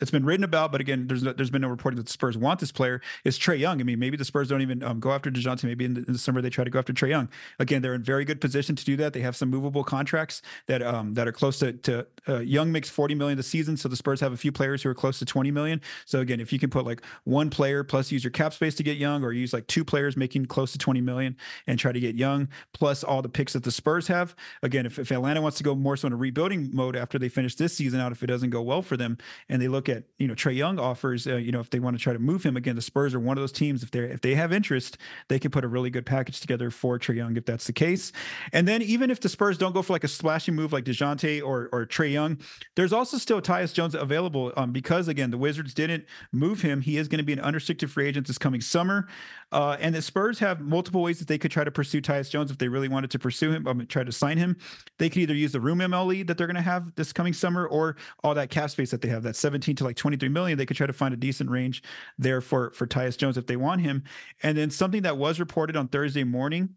it's 0.01 0.12
been 0.12 0.25
written 0.25 0.44
about, 0.44 0.72
but 0.72 0.82
again, 0.82 1.08
there's 1.08 1.24
no, 1.24 1.34
there's 1.34 1.50
been 1.50 1.62
no 1.62 1.68
reporting 1.68 1.98
that 1.98 2.06
the 2.06 2.12
Spurs 2.12 2.38
want 2.38 2.60
this 2.60 2.72
player. 2.72 3.01
Is 3.25 3.38
Trae 3.38 3.60
Young? 3.60 3.82
I 3.82 3.84
mean, 3.84 4.00
maybe 4.00 4.18
the 4.18 4.25
Spurs 4.25 4.48
don't 4.48 4.62
even 4.62 4.82
um, 4.84 5.00
go 5.00 5.12
after 5.12 5.29
Dejounte. 5.29 5.63
Maybe 5.63 5.86
in 5.86 5.94
the, 5.94 6.03
in 6.06 6.13
the, 6.13 6.20
summer 6.20 6.41
they 6.41 6.50
try 6.50 6.63
to 6.63 6.70
go 6.70 6.79
after 6.79 6.94
Trae 6.94 7.10
Young. 7.10 7.29
Again, 7.60 7.82
they're 7.82 7.94
in 7.94 8.03
very 8.03 8.25
good 8.25 8.39
position 8.39 8.75
to 8.75 8.86
do 8.86 8.96
that. 8.98 9.13
They 9.13 9.22
have 9.22 9.36
some 9.36 9.50
movable 9.50 9.84
contracts 9.84 10.41
that 10.68 10.82
um, 10.82 11.13
that 11.15 11.27
are 11.27 11.32
close 11.32 11.60
to, 11.60 11.74
to 11.74 12.08
uh, 12.27 12.39
Young 12.39 12.72
makes 12.72 12.89
40 12.89 13.15
million 13.15 13.38
this 13.38 13.48
season, 13.48 13.75
so 13.77 13.89
the 13.89 13.96
Spurs 13.96 14.22
have 14.22 14.32
a 14.32 14.38
few 14.38 14.51
players 14.51 14.84
who 14.84 14.89
are 14.89 14.96
close 14.96 15.20
to 15.20 15.25
20 15.25 15.51
million. 15.51 15.82
So 16.06 16.20
again, 16.20 16.39
if 16.39 16.53
you 16.53 16.60
can 16.60 16.70
put 16.70 16.86
like 16.86 17.01
one 17.25 17.50
player 17.50 17.84
plus 17.84 18.12
use 18.12 18.24
your 18.24 18.32
cap 18.32 18.53
space 18.53 18.75
to 18.75 18.84
get 18.84 18.98
Young, 18.98 19.24
or 19.24 19.34
use 19.34 19.53
like 19.53 19.68
two 19.68 19.84
players 19.84 20.15
making 20.15 20.46
close 20.46 20.72
to 20.72 20.77
20 20.77 21.01
million 21.01 21.36
and 21.68 21.77
try 21.77 21.91
to 21.91 22.00
get 22.00 22.15
Young 22.15 22.48
plus 22.74 23.03
all 23.03 23.22
the 23.22 23.29
picks 23.29 23.53
that 23.53 23.63
the 23.63 23.72
Spurs 23.72 24.08
have. 24.08 24.36
Again, 24.63 24.86
if, 24.86 24.98
if 24.98 25.12
Atlanta 25.12 25.41
wants 25.41 25.58
to 25.58 25.63
go 25.63 25.75
more 25.75 25.98
so 25.98 26.08
in 26.08 26.13
a 26.13 26.18
rebuilding 26.18 26.70
mode 26.74 26.96
after 26.96 27.20
they 27.20 27.29
finish 27.29 27.56
this 27.56 27.75
season 27.75 28.00
out, 28.00 28.12
if 28.12 28.24
it 28.24 28.27
doesn't 28.27 28.50
go 28.50 28.62
well 28.62 28.82
for 28.82 28.96
them, 28.96 29.18
and 29.50 29.62
they 29.62 29.68
look 29.68 29.88
at 29.89 30.03
you 30.17 30.27
know 30.27 30.36
Trae 30.36 30.55
Young 30.55 30.79
offers, 30.79 31.27
uh, 31.27 31.36
you 31.36 31.51
know, 31.51 31.60
if 31.60 31.69
they 31.69 31.79
want 31.79 31.98
to 31.98 32.03
try 32.03 32.13
to 32.13 32.19
move 32.19 32.43
him 32.43 32.55
again, 32.55 32.75
the 32.75 32.81
Spurs 32.81 33.13
are 33.13 33.19
one 33.19 33.38
of 33.38 33.41
those 33.41 33.51
teams. 33.51 33.84
If 33.84 33.91
they 33.91 34.00
if 34.00 34.22
they 34.22 34.36
have 34.36 34.53
interest, 34.53 34.98
they 35.27 35.39
can 35.39 35.51
put 35.51 35.63
a 35.63 35.67
really 35.67 35.89
good 35.89 36.05
package 36.05 36.39
together 36.39 36.72
for 36.72 37.00
Trae 37.00 37.15
Young 37.15 37.36
if 37.38 37.46
that's 37.46 37.65
the 37.65 37.74
case. 37.74 38.12
And 38.53 38.67
then 38.67 38.81
even 38.81 39.12
if 39.12 39.19
the 39.19 39.29
Spurs 39.29 39.58
don't 39.58 39.74
go 39.74 39.81
for 39.81 39.93
like 39.93 40.03
a 40.03 40.08
splashy 40.08 40.51
move 40.51 40.74
like 40.74 40.86
Dejounte 40.86 41.41
or 41.43 41.69
or 41.72 41.86
Trae 41.86 42.12
Young. 42.12 42.38
There's 42.75 42.93
also 42.93 43.17
still 43.17 43.41
Tyus 43.41 43.74
Jones 43.74 43.96
available 43.96 44.53
um, 44.58 44.72
because 44.72 45.08
again 45.08 45.31
the 45.31 45.38
Wizards 45.38 45.74
didn't 45.74 46.05
move 46.31 46.62
him. 46.62 46.81
He 46.81 46.98
is 46.98 47.08
going 47.08 47.19
to 47.19 47.24
be 47.24 47.34
an 47.34 47.39
unrestricted 47.39 47.91
free 47.91 48.08
agent 48.08 48.27
this 48.27 48.38
coming 48.38 48.62
summer, 48.62 49.08
uh, 49.51 49.77
and 49.79 49.96
the 49.96 50.01
Spurs 50.01 50.39
have 50.39 50.62
multiple 50.62 51.01
ways 51.01 51.19
that 51.19 51.27
they 51.27 51.38
could 51.38 51.51
try 51.51 51.63
to 51.63 51.72
pursue 51.72 52.01
Tyus 52.01 52.29
Jones 52.29 52.51
if 52.51 52.58
they 52.58 52.67
really 52.67 52.88
wanted 52.88 53.12
to 53.12 53.19
pursue 53.19 53.51
him. 53.51 53.67
Um, 53.67 53.86
try 53.88 54.03
to 54.03 54.12
sign 54.12 54.38
him. 54.38 54.58
They 54.98 55.10
could 55.10 55.19
either 55.19 55.34
use 55.34 55.51
the 55.51 55.62
room 55.62 55.79
MLE 55.79 56.27
that 56.27 56.38
they're 56.38 56.48
going 56.48 56.55
to 56.55 56.62
have 56.62 56.93
this 56.96 57.13
coming 57.13 57.34
summer, 57.34 57.65
or 57.67 57.96
all 58.24 58.34
that 58.36 58.50
cap 58.50 58.69
space 58.69 58.91
that 58.91 59.01
they 59.01 59.10
have, 59.10 59.24
that 59.24 59.36
17 59.36 59.75
to 59.79 59.83
like 59.83 59.95
23 59.95 60.29
million. 60.29 60.57
They 60.57 60.65
could 60.65 60.77
try 60.77 60.88
to 60.88 60.93
find 60.93 61.13
a 61.13 61.17
decent 61.17 61.50
range 61.50 61.83
there 62.17 62.41
for 62.41 62.71
for 62.71 62.88
Tyus 62.88 63.17
Jones 63.17 63.38
if 63.38 63.48
they 63.48 63.57
want 63.57 63.81
him. 63.81 64.03
And 64.43 64.57
then 64.57 64.69
something 64.69 65.01
that 65.01 65.17
was 65.17 65.39
reported 65.39 65.75
on 65.75 65.88
Thursday 65.88 66.24
morning 66.24 66.75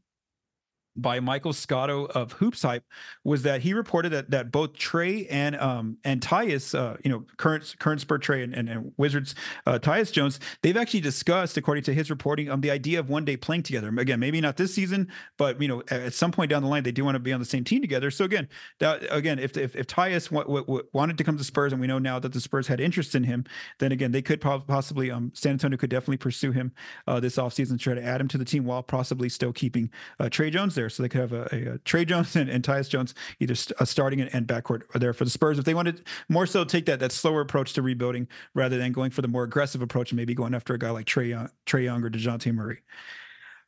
by 0.97 1.21
Michael 1.21 1.53
Scotto 1.53 2.05
of 2.07 2.33
Hoops 2.33 2.63
Hype 2.63 2.85
was 3.25 3.43
that 3.43 3.63
he 3.63 3.73
reported 3.73 4.11
that 4.11 4.31
that 4.31 4.53
both 4.53 4.75
Tre 4.75 5.27
and 5.27 5.57
um 5.57 5.97
and 6.05 6.21
Tyus, 6.21 6.79
uh, 6.79 6.97
you 7.05 7.11
know, 7.11 7.25
current 7.39 7.75
current 7.79 8.01
Spur 8.01 8.19
Tre 8.19 8.43
and, 8.43 8.55
and, 8.55 8.69
and 8.69 8.93
Wizards 8.97 9.35
uh, 9.67 9.79
Tyus 9.79 10.13
Jones, 10.13 10.39
they've 10.63 10.77
actually 10.77 11.01
discussed, 11.01 11.57
according 11.57 11.85
to 11.85 11.95
his 11.95 12.11
reporting, 12.11 12.51
um 12.51 12.61
the 12.61 12.71
idea 12.71 13.01
of 13.01 13.09
one 13.09 13.25
day 13.25 13.37
playing 13.37 13.63
together. 13.63 13.89
Again, 13.89 14.21
maybe 14.21 14.41
not 14.41 14.57
this 14.57 14.75
season, 14.75 15.09
but 15.39 15.61
you 15.63 15.69
know, 15.69 15.83
at 15.91 16.13
some 16.13 16.31
point 16.31 16.51
down 16.51 16.63
the 16.63 16.69
line, 16.69 16.83
they 16.83 16.93
do 16.93 17.05
want 17.05 17.15
to 17.15 17.21
be 17.21 17.33
on 17.33 17.41
the 17.41 17.47
same 17.47 17.65
team 17.65 17.81
together. 17.81 18.11
So 18.11 18.25
again, 18.25 18.49
that 18.81 19.03
again, 19.11 19.39
if 19.39 19.57
if, 19.57 19.75
if 19.75 19.87
Tyus 19.87 20.29
w- 20.31 20.61
w- 20.61 20.83
wanted 20.93 21.17
to 21.19 21.25
come 21.25 21.39
to 21.39 21.45
Spurs, 21.45 21.73
and 21.73 21.81
we 21.81 21.87
know 21.87 21.99
now 21.99 22.19
that 22.19 22.33
the 22.33 22.41
Spurs 22.41 22.67
had 22.67 22.81
interest 22.81 23.15
in 23.15 23.25
him, 23.25 23.45
then 23.79 23.93
again, 23.93 24.13
they 24.13 24.23
could 24.23 24.41
possibly 24.41 25.11
um 25.11 25.33
San 25.35 25.53
Antonio 25.53 25.79
could 25.79 25.91
definitely 25.91 26.19
pursue 26.19 26.53
him 26.53 26.73
uh, 27.07 27.19
this 27.19 27.37
offseason, 27.37 27.79
try 27.79 27.95
to 27.95 28.05
add 28.05 28.21
him 28.21 28.29
to 28.29 28.39
the 28.39 28.45
team 28.45 28.65
while 28.65 28.83
possibly 28.83 29.31
still 29.31 29.53
keeping 29.53 29.91
uh, 30.21 30.29
Tre 30.29 30.51
Jones 30.51 30.75
there 30.75 30.82
there, 30.83 30.91
so 30.91 31.03
they 31.03 31.09
could 31.09 31.21
have 31.21 31.33
a, 31.33 31.49
a, 31.53 31.75
a 31.75 31.79
Tre 31.79 32.05
Jones 32.05 32.35
and, 32.37 32.51
and 32.51 32.65
Tyus 32.65 32.89
Jones 32.89 33.15
either 33.41 33.55
st- 33.55 33.81
uh, 33.81 33.85
starting 33.85 34.21
and, 34.21 34.35
and 34.35 34.47
backcourt 34.47 34.83
there 34.95 35.13
for 35.13 35.25
the 35.25 35.31
Spurs. 35.31 35.59
If 35.59 35.65
they 35.65 35.75
wanted 35.75 36.07
more 36.29 36.47
so 36.47 36.65
take 36.65 36.87
that 36.87 37.01
that 37.01 37.13
slower 37.13 37.41
approach 37.41 37.73
to 37.75 37.83
rebuilding 37.83 38.29
rather 38.55 38.79
than 38.79 38.93
going 38.93 39.11
for 39.11 39.23
the 39.23 39.29
more 39.29 39.45
aggressive 39.45 39.81
approach 39.81 40.11
and 40.11 40.17
maybe 40.17 40.35
going 40.35 40.55
after 40.55 40.75
a 40.75 40.79
guy 40.79 40.91
like 40.91 41.07
Trae 41.07 41.31
Young, 41.31 41.51
Trae 41.67 41.85
Young 41.85 42.03
or 42.03 42.11
Dejounte 42.11 42.53
Murray. 42.53 42.81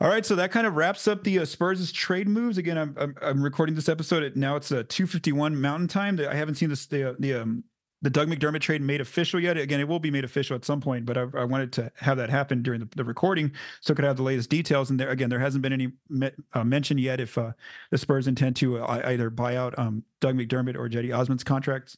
All 0.00 0.08
right, 0.08 0.26
so 0.26 0.34
that 0.34 0.50
kind 0.50 0.66
of 0.66 0.74
wraps 0.74 1.06
up 1.06 1.22
the 1.22 1.38
uh, 1.38 1.44
Spurs' 1.44 1.92
trade 1.92 2.28
moves. 2.28 2.58
Again, 2.58 2.76
I'm, 2.76 2.96
I'm, 2.98 3.14
I'm 3.22 3.42
recording 3.42 3.76
this 3.76 3.88
episode 3.88 4.24
at 4.24 4.34
now 4.34 4.56
it's 4.56 4.72
uh, 4.72 4.82
2:51 4.82 5.54
Mountain 5.54 5.88
Time. 5.88 6.18
I 6.20 6.34
haven't 6.34 6.56
seen 6.56 6.68
this 6.68 6.86
the 6.86 7.10
uh, 7.10 7.14
the 7.18 7.34
um, 7.34 7.64
the 8.04 8.10
Doug 8.10 8.28
McDermott 8.28 8.60
trade 8.60 8.82
made 8.82 9.00
official 9.00 9.40
yet. 9.40 9.56
Again, 9.56 9.80
it 9.80 9.88
will 9.88 9.98
be 9.98 10.10
made 10.10 10.24
official 10.24 10.54
at 10.54 10.62
some 10.62 10.78
point, 10.78 11.06
but 11.06 11.16
I, 11.16 11.22
I 11.38 11.44
wanted 11.44 11.72
to 11.72 11.90
have 11.96 12.18
that 12.18 12.28
happen 12.28 12.62
during 12.62 12.80
the, 12.80 12.88
the, 12.94 13.02
recording 13.02 13.50
so 13.80 13.94
I 13.94 13.96
could 13.96 14.04
have 14.04 14.18
the 14.18 14.22
latest 14.22 14.50
details. 14.50 14.90
And 14.90 15.00
there, 15.00 15.08
again, 15.08 15.30
there 15.30 15.38
hasn't 15.38 15.62
been 15.62 15.72
any 15.72 15.90
me, 16.10 16.30
uh, 16.52 16.64
mention 16.64 16.98
yet 16.98 17.18
if 17.18 17.38
uh, 17.38 17.52
the 17.90 17.96
Spurs 17.96 18.28
intend 18.28 18.56
to 18.56 18.76
uh, 18.76 19.00
either 19.06 19.30
buy 19.30 19.56
out 19.56 19.78
um, 19.78 20.04
Doug 20.20 20.36
McDermott 20.36 20.76
or 20.76 20.86
Cedi 20.86 21.18
Osman's 21.18 21.42
contracts. 21.42 21.96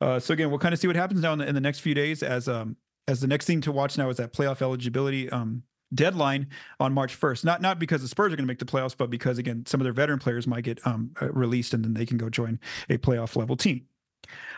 Uh, 0.00 0.18
so 0.18 0.34
again, 0.34 0.50
we'll 0.50 0.58
kind 0.58 0.74
of 0.74 0.80
see 0.80 0.88
what 0.88 0.96
happens 0.96 1.20
now 1.20 1.32
in 1.32 1.38
the, 1.38 1.46
in 1.46 1.54
the 1.54 1.60
next 1.60 1.78
few 1.78 1.94
days 1.94 2.24
as 2.24 2.48
um, 2.48 2.76
as 3.06 3.20
the 3.20 3.28
next 3.28 3.46
thing 3.46 3.60
to 3.60 3.70
watch 3.70 3.96
now 3.96 4.08
is 4.08 4.16
that 4.16 4.32
playoff 4.32 4.60
eligibility 4.60 5.30
um, 5.30 5.62
deadline 5.94 6.48
on 6.80 6.92
March 6.92 7.18
1st. 7.20 7.44
Not 7.44 7.62
not 7.62 7.78
because 7.78 8.02
the 8.02 8.08
Spurs 8.08 8.32
are 8.32 8.36
going 8.36 8.44
to 8.44 8.50
make 8.50 8.58
the 8.58 8.64
playoffs, 8.64 8.96
but 8.96 9.08
because 9.08 9.38
again, 9.38 9.66
some 9.66 9.80
of 9.80 9.84
their 9.84 9.92
veteran 9.92 10.18
players 10.18 10.48
might 10.48 10.64
get 10.64 10.84
um, 10.84 11.12
uh, 11.22 11.30
released 11.30 11.74
and 11.74 11.84
then 11.84 11.94
they 11.94 12.06
can 12.06 12.18
go 12.18 12.28
join 12.28 12.58
a 12.90 12.98
playoff 12.98 13.36
level 13.36 13.56
team. 13.56 13.86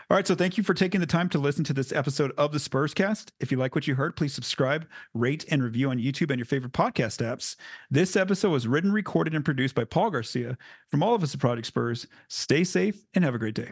All 0.09 0.15
right, 0.15 0.25
so 0.25 0.35
thank 0.35 0.57
you 0.57 0.63
for 0.63 0.73
taking 0.73 1.01
the 1.01 1.07
time 1.07 1.29
to 1.29 1.39
listen 1.39 1.63
to 1.65 1.73
this 1.73 1.91
episode 1.91 2.31
of 2.37 2.51
the 2.51 2.59
Spurs 2.59 2.93
Cast. 2.93 3.31
If 3.39 3.51
you 3.51 3.57
like 3.57 3.75
what 3.75 3.87
you 3.87 3.95
heard, 3.95 4.15
please 4.15 4.33
subscribe, 4.33 4.87
rate, 5.13 5.45
and 5.49 5.63
review 5.63 5.89
on 5.89 5.97
YouTube 5.97 6.29
and 6.31 6.39
your 6.39 6.45
favorite 6.45 6.73
podcast 6.73 7.25
apps. 7.25 7.55
This 7.89 8.15
episode 8.15 8.51
was 8.51 8.67
written, 8.67 8.91
recorded, 8.91 9.35
and 9.35 9.43
produced 9.43 9.75
by 9.75 9.83
Paul 9.83 10.11
Garcia. 10.11 10.57
From 10.89 11.03
all 11.03 11.15
of 11.15 11.23
us 11.23 11.33
at 11.33 11.39
Project 11.39 11.67
Spurs, 11.67 12.07
stay 12.27 12.63
safe 12.63 13.05
and 13.13 13.23
have 13.23 13.35
a 13.35 13.39
great 13.39 13.55
day. 13.55 13.71